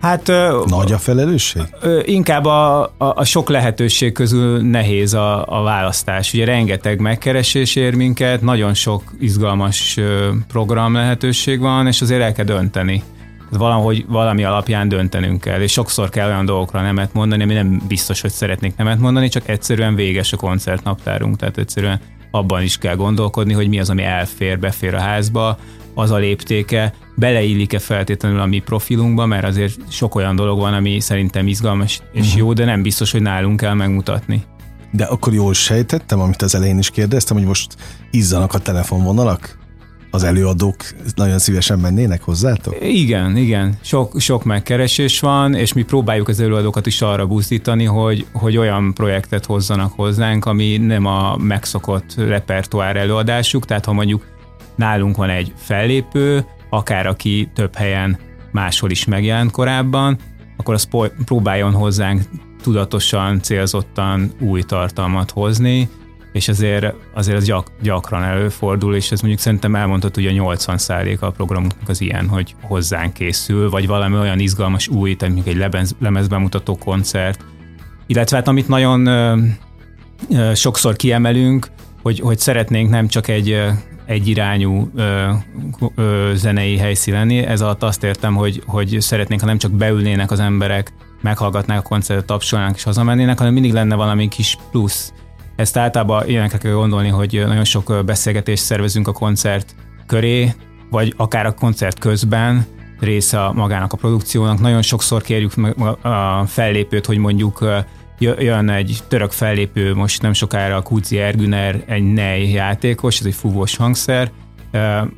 Hát, 0.02 0.32
Nagy 0.66 0.92
a 0.92 0.98
felelősség? 0.98 1.62
Inkább 2.04 2.46
a, 2.46 2.84
a, 2.84 2.94
a 2.98 3.24
sok 3.24 3.50
lehetőség 3.50 4.12
közül 4.12 4.62
nehéz 4.62 5.14
a, 5.14 5.46
a 5.60 5.62
választás. 5.62 6.34
Ugye 6.34 6.46
rengeteg 6.46 7.00
megkeresés 7.00 7.76
ér 7.76 7.96
minket, 7.96 8.42
nagyon 8.42 8.74
sok 8.74 9.04
izgalmas 9.20 10.00
program 10.48 10.94
lehetőség 10.94 11.60
van, 11.60 11.88
és 11.88 12.02
azért 12.02 12.22
el 12.22 12.32
kell 12.32 12.46
dönteni. 12.46 13.04
Valahogy 13.52 14.06
valami 14.08 14.44
alapján 14.44 14.90
döntenünk 14.90 15.42
kell, 15.42 15.62
és 15.62 15.72
sokszor 15.72 16.10
kell 16.10 16.28
olyan 16.28 16.46
dolgokra 16.46 16.82
nemet 16.82 17.14
mondani, 17.14 17.44
ami 17.44 17.54
nem 17.54 17.82
biztos, 17.88 18.22
hogy 18.22 18.32
szeretnék 18.32 18.76
nemet 18.76 19.00
mondani, 19.00 19.28
csak 19.28 19.48
egyszerűen 19.50 19.96
véges 19.96 20.34
a 20.34 20.38
koncertnaptárunk, 20.38 21.36
tehát 21.36 21.58
egyszerűen 21.58 22.00
abban 22.32 22.62
is 22.62 22.78
kell 22.78 22.96
gondolkodni, 22.96 23.54
hogy 23.54 23.68
mi 23.68 23.80
az, 23.80 23.90
ami 23.90 24.04
elfér, 24.04 24.60
befér 24.60 24.94
a 24.94 25.00
házba, 25.00 25.58
az 25.94 26.12
a 26.12 26.18
léptéke, 26.18 26.94
beleillik-e 27.16 27.80
feltétlenül 27.80 28.40
a 28.40 28.46
mi 28.46 28.60
profilunkba, 28.60 29.26
mert 29.26 29.46
azért 29.46 29.92
sok 29.92 30.16
olyan 30.16 30.36
dolog 30.36 30.60
van, 30.60 30.74
ami 30.74 31.00
szerintem 31.00 31.48
izgalmas 31.48 32.02
és 32.12 32.26
uh-huh. 32.26 32.38
jó, 32.38 32.54
de 32.54 32.66
nem 32.66 32.82
biztos, 32.82 33.12
hogy 33.12 33.22
nálunk 33.22 33.60
kell 33.60 33.74
megmutatni. 33.74 34.44
De 34.92 35.04
akkor 35.04 35.34
jól 35.34 35.54
sejtettem, 35.54 36.20
amit 36.20 36.42
az 36.42 36.56
elején 36.56 36.78
is 36.78 36.90
kérdeztem, 36.90 37.38
hogy 37.38 37.46
most 37.46 37.76
izzanak 38.12 38.54
a 38.54 38.60
telefonvonalak? 38.60 39.58
Az 40.12 40.24
előadók 40.24 40.76
nagyon 41.16 41.40
szívesen 41.40 41.80
mennének 41.80 42.22
hozzátok? 42.22 42.76
Igen, 42.82 43.38
igen. 43.38 43.78
Sok, 43.82 44.20
sok 44.20 44.44
megkeresés 44.44 45.20
van, 45.20 45.54
és 45.54 45.74
mi 45.74 45.84
próbáljuk 45.84 46.28
az 46.28 46.40
előadókat 46.40 46.86
is 46.86 47.02
arra 47.02 47.26
buzdítani, 47.26 47.84
hogy, 47.84 48.26
hogy 48.34 48.58
olyan 48.58 48.94
projektet 48.94 49.46
hozzanak 49.46 49.94
hozzánk, 49.96 50.46
ami 50.46 50.78
nem 50.78 51.06
a 51.06 51.38
megszokott 51.38 52.14
repertoár 52.18 52.96
előadásuk, 52.96 53.66
tehát 53.66 53.86
ha 53.86 53.94
mondjuk 53.94 54.26
nálunk 54.76 55.18
van 55.18 55.30
egy 55.30 55.54
fellépő, 55.58 56.46
akár 56.70 57.08
aki 57.08 57.50
több 57.54 57.76
helyen 57.76 58.18
máshol 58.52 58.90
is 58.90 59.06
megjelent 59.06 59.52
korábban, 59.52 60.18
akkor 60.58 60.74
az 60.74 60.88
próbáljon 61.26 61.74
hozzánk 61.74 62.22
tudatosan, 62.62 63.42
célzottan 63.42 64.32
új 64.40 64.62
tartalmat 64.62 65.32
hozni, 65.32 65.90
és 66.32 66.48
azért, 66.48 66.94
azért 67.14 67.38
ez 67.38 67.46
gyak, 67.46 67.68
gyakran 67.82 68.24
előfordul, 68.24 68.96
és 68.96 69.12
ez 69.12 69.20
mondjuk 69.20 69.42
szerintem 69.42 69.76
elmondható, 69.76 70.22
hogy 70.22 70.30
a 70.30 70.34
80 70.34 70.80
a 71.20 71.30
programunknak 71.30 71.90
az 71.90 72.02
ilyen, 72.02 72.28
hogy 72.28 72.56
hozzánk 72.62 73.14
készül, 73.14 73.70
vagy 73.70 73.88
valami 73.88 74.18
olyan 74.18 74.40
izgalmas 74.40 74.88
új, 74.88 75.16
tehát 75.16 75.34
mondjuk 75.36 75.56
egy 75.56 75.62
lemez, 75.62 75.96
lemezbemutató 76.00 76.76
koncert, 76.76 77.46
illetve 78.08 78.38
hát 78.38 78.48
amit 78.48 78.68
nagyon 78.68 79.06
ö, 79.06 79.38
ö, 80.30 80.54
sokszor 80.54 80.96
kiemelünk, 80.96 81.68
hogy, 82.02 82.20
hogy 82.20 82.40
szeretnénk 82.40 82.90
nem 82.90 83.08
csak 83.08 83.28
egy 83.28 83.50
egyirányú 84.06 84.90
ö, 84.96 85.32
ö, 85.96 86.32
zenei 86.36 86.78
helyszín. 86.78 87.14
Ez 87.46 87.62
alatt 87.62 87.84
azt 87.84 88.04
értem, 88.04 88.36
hogy, 88.36 88.64
hogy 88.66 88.98
szeretnénk, 89.00 89.42
ha 89.42 89.48
nem 89.48 89.58
csak 89.58 89.72
beülnének 89.72 90.32
az 90.32 90.40
emberek, 90.40 90.94
meghallgatnák 91.22 91.80
a 91.80 91.82
koncertet, 91.82 92.26
tapsolnánk 92.26 92.76
és 92.76 92.84
hazamennének, 92.84 93.38
hanem 93.38 93.54
mindig 93.54 93.74
lenne 93.74 93.96
valami 93.96 94.28
kis 94.28 94.58
plusz. 94.72 95.14
Ezt 95.56 95.78
általában 95.78 96.28
ilyenekre 96.28 96.58
kell 96.58 96.72
gondolni, 96.72 97.10
hogy 97.10 97.44
nagyon 97.48 97.64
sok 97.64 98.02
beszélgetést 98.06 98.64
szervezünk 98.64 99.08
a 99.08 99.12
koncert 99.12 99.76
köré, 100.06 100.54
vagy 100.90 101.14
akár 101.18 101.46
a 101.46 101.54
koncert 101.54 102.00
közben, 102.00 102.66
része 103.00 103.50
magának 103.54 103.94
a 103.94 103.98
produkciónak. 103.98 104.60
Nagyon 104.60 104.82
sokszor 104.82 105.22
kérjük 105.22 105.54
a 106.02 106.46
fellépőt, 106.46 107.06
hogy 107.06 107.18
mondjuk 107.18 107.66
jön 108.20 108.70
egy 108.70 109.00
török 109.08 109.32
fellépő, 109.32 109.94
most 109.94 110.22
nem 110.22 110.34
sokára 110.34 110.76
a 110.76 110.82
Kúci 110.82 111.18
Ergüner, 111.18 111.84
egy 111.86 112.14
nej 112.14 112.52
játékos, 112.52 113.20
ez 113.20 113.26
egy 113.26 113.36
fúvós 113.36 113.76
hangszer, 113.76 114.32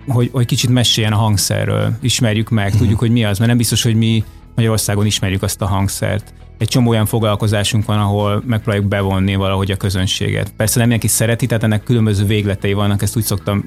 hogy, 0.08 0.30
hogy 0.32 0.46
kicsit 0.46 0.70
meséljen 0.70 1.14
a 1.14 1.18
hangszerről, 1.18 1.94
ismerjük 2.02 2.50
meg, 2.50 2.66
uh-huh. 2.66 2.80
tudjuk, 2.80 3.00
hogy 3.00 3.12
mi 3.12 3.26
az, 3.26 3.38
mert 3.38 3.50
nem 3.50 3.58
biztos, 3.58 3.84
hogy 3.84 3.96
mi 3.96 4.24
Magyarországon 4.56 5.06
ismerjük 5.06 5.44
azt 5.44 5.62
a 5.62 5.66
hangszert. 5.66 6.34
Egy 6.58 6.68
csomó 6.68 6.90
olyan 6.90 7.06
foglalkozásunk 7.06 7.86
van, 7.86 8.00
ahol 8.00 8.44
megpróbáljuk 8.46 8.88
bevonni 8.88 9.36
valahogy 9.36 9.72
a 9.72 9.76
közönséget. 9.76 10.54
Persze 10.58 10.80
nem 10.80 10.88
mindenki 10.88 11.08
szereti, 11.08 11.46
tehát 11.46 11.64
ennek 11.64 11.84
különböző 11.84 12.26
végletei 12.26 12.74
vannak, 12.74 13.02
ezt 13.02 13.18
úgy 13.18 13.24
szoktam 13.24 13.64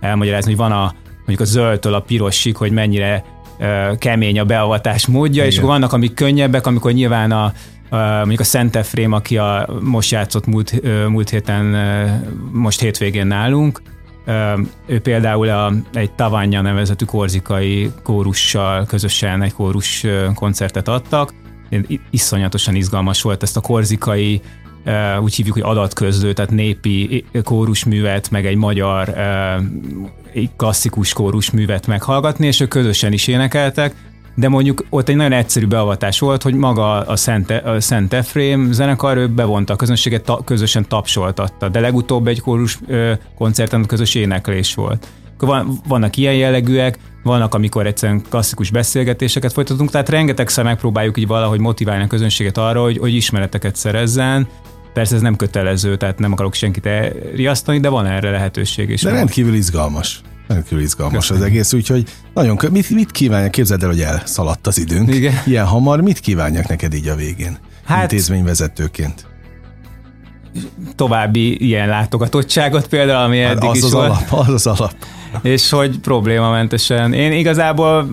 elmagyarázni, 0.00 0.50
hogy 0.50 0.60
van 0.60 0.72
a 0.72 0.94
mondjuk 1.16 1.40
a 1.40 1.44
zöldtől 1.44 1.94
a 1.94 2.00
pirosig, 2.00 2.56
hogy 2.56 2.70
mennyire 2.70 3.24
kemény 3.98 4.38
a 4.38 4.44
beavatás 4.44 5.06
módja, 5.06 5.42
Igen. 5.42 5.46
és 5.46 5.56
akkor 5.56 5.70
vannak, 5.70 5.92
amik 5.92 6.14
könnyebbek, 6.14 6.66
amikor 6.66 6.92
nyilván 6.92 7.30
a, 7.30 7.52
mondjuk 7.98 8.40
a 8.40 8.44
Szent 8.44 8.76
Efrém, 8.76 9.12
aki 9.12 9.36
a, 9.36 9.68
most 9.80 10.10
játszott 10.10 10.46
múlt, 10.46 10.82
múlt 11.08 11.30
héten, 11.30 11.64
most 12.52 12.80
hétvégén 12.80 13.26
nálunk, 13.26 13.82
ő 14.86 15.00
például 15.00 15.48
a, 15.48 15.72
egy 15.92 16.12
Tavanya 16.12 16.60
nevezetű 16.60 17.04
korzikai 17.04 17.92
kórussal 18.02 18.86
közösen 18.86 19.42
egy 19.42 19.52
kórus 19.52 20.06
koncertet 20.34 20.88
adtak. 20.88 21.34
Iszonyatosan 22.10 22.74
izgalmas 22.74 23.22
volt 23.22 23.42
ezt 23.42 23.56
a 23.56 23.60
korzikai 23.60 24.40
úgy 25.20 25.34
hívjuk, 25.34 25.54
hogy 25.54 25.64
adatközlő, 25.64 26.32
tehát 26.32 26.50
népi 26.50 27.24
kórusművet, 27.44 28.30
meg 28.30 28.46
egy 28.46 28.56
magyar 28.56 29.18
egy 30.32 30.50
klasszikus 30.56 31.12
kórusművet 31.12 31.86
meghallgatni, 31.86 32.46
és 32.46 32.60
ők 32.60 32.68
közösen 32.68 33.12
is 33.12 33.26
énekeltek, 33.26 33.94
de 34.34 34.48
mondjuk 34.48 34.84
ott 34.90 35.08
egy 35.08 35.16
nagyon 35.16 35.32
egyszerű 35.32 35.66
beavatás 35.66 36.18
volt, 36.18 36.42
hogy 36.42 36.54
maga 36.54 37.00
a 37.00 37.16
Szent, 37.16 37.50
a 37.50 37.80
Szent 37.80 38.12
Efrém 38.12 38.72
zenekar 38.72 39.16
ő 39.16 39.28
bevonta 39.28 39.72
a 39.72 39.76
közönséget, 39.76 40.24
ta, 40.24 40.40
közösen 40.44 40.88
tapsoltatta, 40.88 41.68
de 41.68 41.80
legutóbb 41.80 42.26
egy 42.26 42.40
kórus 42.40 42.78
ö, 42.86 43.12
koncerten 43.36 43.86
közös 43.86 44.14
éneklés 44.14 44.74
volt. 44.74 45.08
Van, 45.38 45.78
vannak 45.88 46.16
ilyen 46.16 46.34
jellegűek, 46.34 46.98
vannak, 47.22 47.54
amikor 47.54 47.86
egyszerűen 47.86 48.22
klasszikus 48.28 48.70
beszélgetéseket 48.70 49.52
folytatunk, 49.52 49.90
tehát 49.90 50.08
rengetegszer 50.08 50.64
megpróbáljuk 50.64 51.18
így 51.18 51.26
valahogy 51.26 51.60
motiválni 51.60 52.02
a 52.02 52.06
közönséget 52.06 52.58
arra, 52.58 52.82
hogy, 52.82 52.98
hogy 52.98 53.14
ismereteket 53.14 53.76
szerezzen, 53.76 54.48
Persze 54.92 55.14
ez 55.14 55.20
nem 55.20 55.36
kötelező, 55.36 55.96
tehát 55.96 56.18
nem 56.18 56.32
akarok 56.32 56.54
senkit 56.54 56.86
elriasztani, 56.86 57.80
de 57.80 57.88
van 57.88 58.06
erre 58.06 58.30
lehetőség 58.30 58.90
is. 58.90 59.02
De 59.02 59.10
rendkívül 59.10 59.54
izgalmas. 59.54 60.20
Rendkívül 60.52 60.84
izgalmas 60.84 61.26
Köszönöm. 61.26 61.42
az 61.42 61.48
egész, 61.48 61.72
úgyhogy 61.72 62.04
nagyon 62.34 62.56
kö... 62.56 62.68
mit, 62.68 62.90
mit 62.90 63.10
kívánja? 63.10 63.50
Képzeld 63.50 63.82
el, 63.82 63.88
hogy 63.88 64.00
elszaladt 64.00 64.66
az 64.66 64.78
időnk. 64.78 65.14
Igen. 65.14 65.34
Ilyen 65.46 65.66
hamar, 65.66 66.00
mit 66.00 66.18
kívánjak 66.18 66.68
neked 66.68 66.94
így 66.94 67.08
a 67.08 67.14
végén? 67.14 67.58
Hát, 67.84 68.02
intézményvezetőként 68.02 69.26
további 70.96 71.66
ilyen 71.66 71.88
látogatottságot 71.88 72.88
például, 72.88 73.24
ami 73.24 73.40
eddig 73.40 73.68
az 73.68 73.76
is 73.76 73.82
az 73.82 73.92
volt. 73.92 74.08
Alap, 74.08 74.48
az 74.48 74.48
az 74.48 74.66
alap. 74.66 74.94
És 75.42 75.70
hogy 75.70 75.98
problémamentesen. 75.98 77.12
Én 77.12 77.32
igazából 77.32 78.08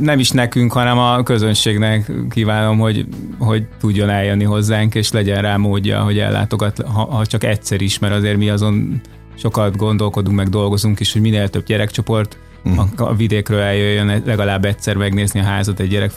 nem 0.00 0.18
is 0.18 0.30
nekünk, 0.30 0.72
hanem 0.72 0.98
a 0.98 1.22
közönségnek 1.22 2.12
kívánom, 2.30 2.78
hogy, 2.78 3.06
hogy 3.38 3.66
tudjon 3.80 4.08
eljönni 4.10 4.44
hozzánk, 4.44 4.94
és 4.94 5.12
legyen 5.12 5.42
rá 5.42 5.56
módja, 5.56 6.00
hogy 6.00 6.18
ellátogat, 6.18 6.82
ha, 6.86 7.04
ha 7.04 7.26
csak 7.26 7.44
egyszer 7.44 7.80
is, 7.80 7.98
mert 7.98 8.14
azért 8.14 8.36
mi 8.36 8.50
azon 8.50 9.00
sokat 9.34 9.76
gondolkodunk, 9.76 10.36
meg 10.36 10.48
dolgozunk 10.48 11.00
is, 11.00 11.12
hogy 11.12 11.22
minél 11.22 11.48
több 11.48 11.64
gyerekcsoport 11.64 12.38
uh-huh. 12.64 12.88
a, 12.96 13.02
a 13.02 13.14
vidékről 13.14 13.60
eljöjjön 13.60 14.22
legalább 14.24 14.64
egyszer 14.64 14.96
megnézni 14.96 15.40
a 15.40 15.44
házat 15.44 15.80
egy 15.80 15.88
gyerek 15.88 16.12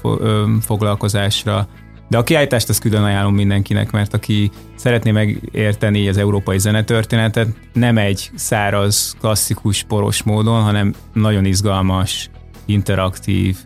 foglalkozásra. 0.62 1.68
De 2.10 2.18
a 2.18 2.24
kiállítást 2.24 2.70
ezt 2.70 2.80
külön 2.80 3.04
ajánlom 3.04 3.36
mindenkinek, 3.36 3.92
mert 3.92 4.14
aki 4.14 4.52
szeretné 4.76 5.12
megérteni 5.12 6.08
az 6.08 6.18
európai 6.18 6.60
zenetörténetet, 6.60 7.48
nem 7.74 7.98
egy 7.98 8.32
száraz, 8.36 9.16
klasszikus, 9.20 9.84
poros 9.84 10.24
módon, 10.24 10.62
hanem 10.62 10.94
nagyon 11.14 11.46
izgalmas, 11.46 12.30
interaktív, 12.66 13.58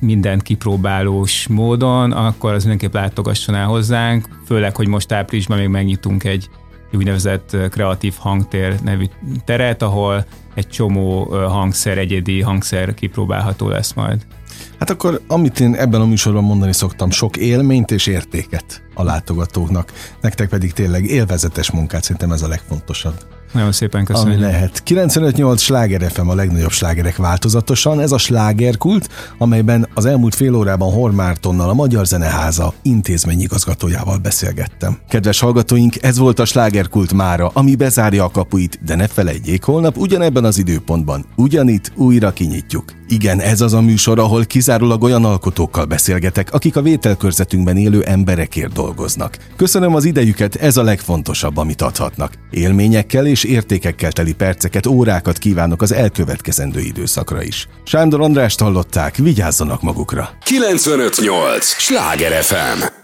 mindent 0.00 0.42
kipróbálós 0.42 1.46
módon, 1.48 2.12
akkor 2.12 2.52
az 2.52 2.62
mindenképp 2.62 2.94
látogasson 2.94 3.54
el 3.54 3.66
hozzánk, 3.66 4.28
főleg, 4.46 4.76
hogy 4.76 4.88
most 4.88 5.12
áprilisban 5.12 5.58
még 5.58 5.68
megnyitunk 5.68 6.24
egy 6.24 6.48
úgynevezett 6.96 7.56
kreatív 7.70 8.14
hangtér 8.18 8.80
nevű 8.80 9.04
teret, 9.44 9.82
ahol 9.82 10.26
egy 10.54 10.68
csomó 10.68 11.24
hangszer, 11.24 11.98
egyedi 11.98 12.40
hangszer 12.40 12.94
kipróbálható 12.94 13.68
lesz 13.68 13.92
majd. 13.92 14.26
Hát 14.78 14.90
akkor, 14.90 15.20
amit 15.26 15.60
én 15.60 15.74
ebben 15.74 16.00
a 16.00 16.06
műsorban 16.06 16.44
mondani 16.44 16.72
szoktam, 16.72 17.10
sok 17.10 17.36
élményt 17.36 17.90
és 17.90 18.06
értéket 18.06 18.82
a 18.94 19.02
látogatóknak. 19.02 19.92
Nektek 20.20 20.48
pedig 20.48 20.72
tényleg 20.72 21.04
élvezetes 21.04 21.70
munkát, 21.70 22.02
szerintem 22.02 22.32
ez 22.32 22.42
a 22.42 22.48
legfontosabb. 22.48 23.14
Nagyon 23.52 23.72
szépen 23.72 24.04
köszönöm. 24.04 24.32
Ami 24.32 24.40
lehet. 24.40 24.82
95-8 24.86 25.58
sláger 25.58 26.10
FM 26.10 26.28
a 26.28 26.34
legnagyobb 26.34 26.70
slágerek 26.70 27.16
változatosan. 27.16 28.00
Ez 28.00 28.12
a 28.12 28.18
slágerkult, 28.18 29.08
amelyben 29.38 29.88
az 29.94 30.04
elmúlt 30.04 30.34
fél 30.34 30.54
órában 30.54 30.92
Hormártonnal, 30.92 31.68
a 31.68 31.74
Magyar 31.74 32.06
Zeneháza 32.06 32.72
intézményigazgatójával 32.82 34.18
beszélgettem. 34.18 34.98
Kedves 35.08 35.40
hallgatóink, 35.40 36.02
ez 36.02 36.18
volt 36.18 36.38
a 36.38 36.44
slágerkult 36.44 37.12
mára, 37.12 37.50
ami 37.54 37.74
bezárja 37.74 38.24
a 38.24 38.30
kapuit, 38.30 38.78
de 38.84 38.94
ne 38.94 39.06
felejtjék, 39.06 39.62
holnap 39.62 39.96
ugyanebben 39.96 40.44
az 40.44 40.58
időpontban, 40.58 41.24
ugyanitt 41.36 41.92
újra 41.96 42.32
kinyitjuk. 42.32 42.84
Igen, 43.08 43.40
ez 43.40 43.60
az 43.60 43.72
a 43.72 43.80
műsor, 43.80 44.18
ahol 44.18 44.44
kizárólag 44.44 45.02
olyan 45.02 45.24
alkotókkal 45.24 45.84
beszélgetek, 45.84 46.52
akik 46.52 46.76
a 46.76 46.82
vételkörzetünkben 46.82 47.76
élő 47.76 48.02
emberekért 48.02 48.72
dolgoznak. 48.72 49.36
Köszönöm 49.56 49.94
az 49.94 50.04
idejüket, 50.04 50.54
ez 50.54 50.76
a 50.76 50.82
legfontosabb, 50.82 51.56
amit 51.56 51.82
adhatnak. 51.82 52.32
Élményekkel 52.50 53.26
és 53.42 53.50
értékekkel 53.50 54.12
teli 54.12 54.32
perceket, 54.34 54.86
órákat 54.86 55.38
kívánok 55.38 55.82
az 55.82 55.92
elkövetkezendő 55.92 56.80
időszakra 56.80 57.42
is. 57.42 57.68
Sándor 57.84 58.20
Andrást 58.20 58.60
hallották, 58.60 59.16
vigyázzanak 59.16 59.82
magukra! 59.82 60.30
958! 60.44 61.64
Sláger 61.66 62.42
FM! 62.42 62.99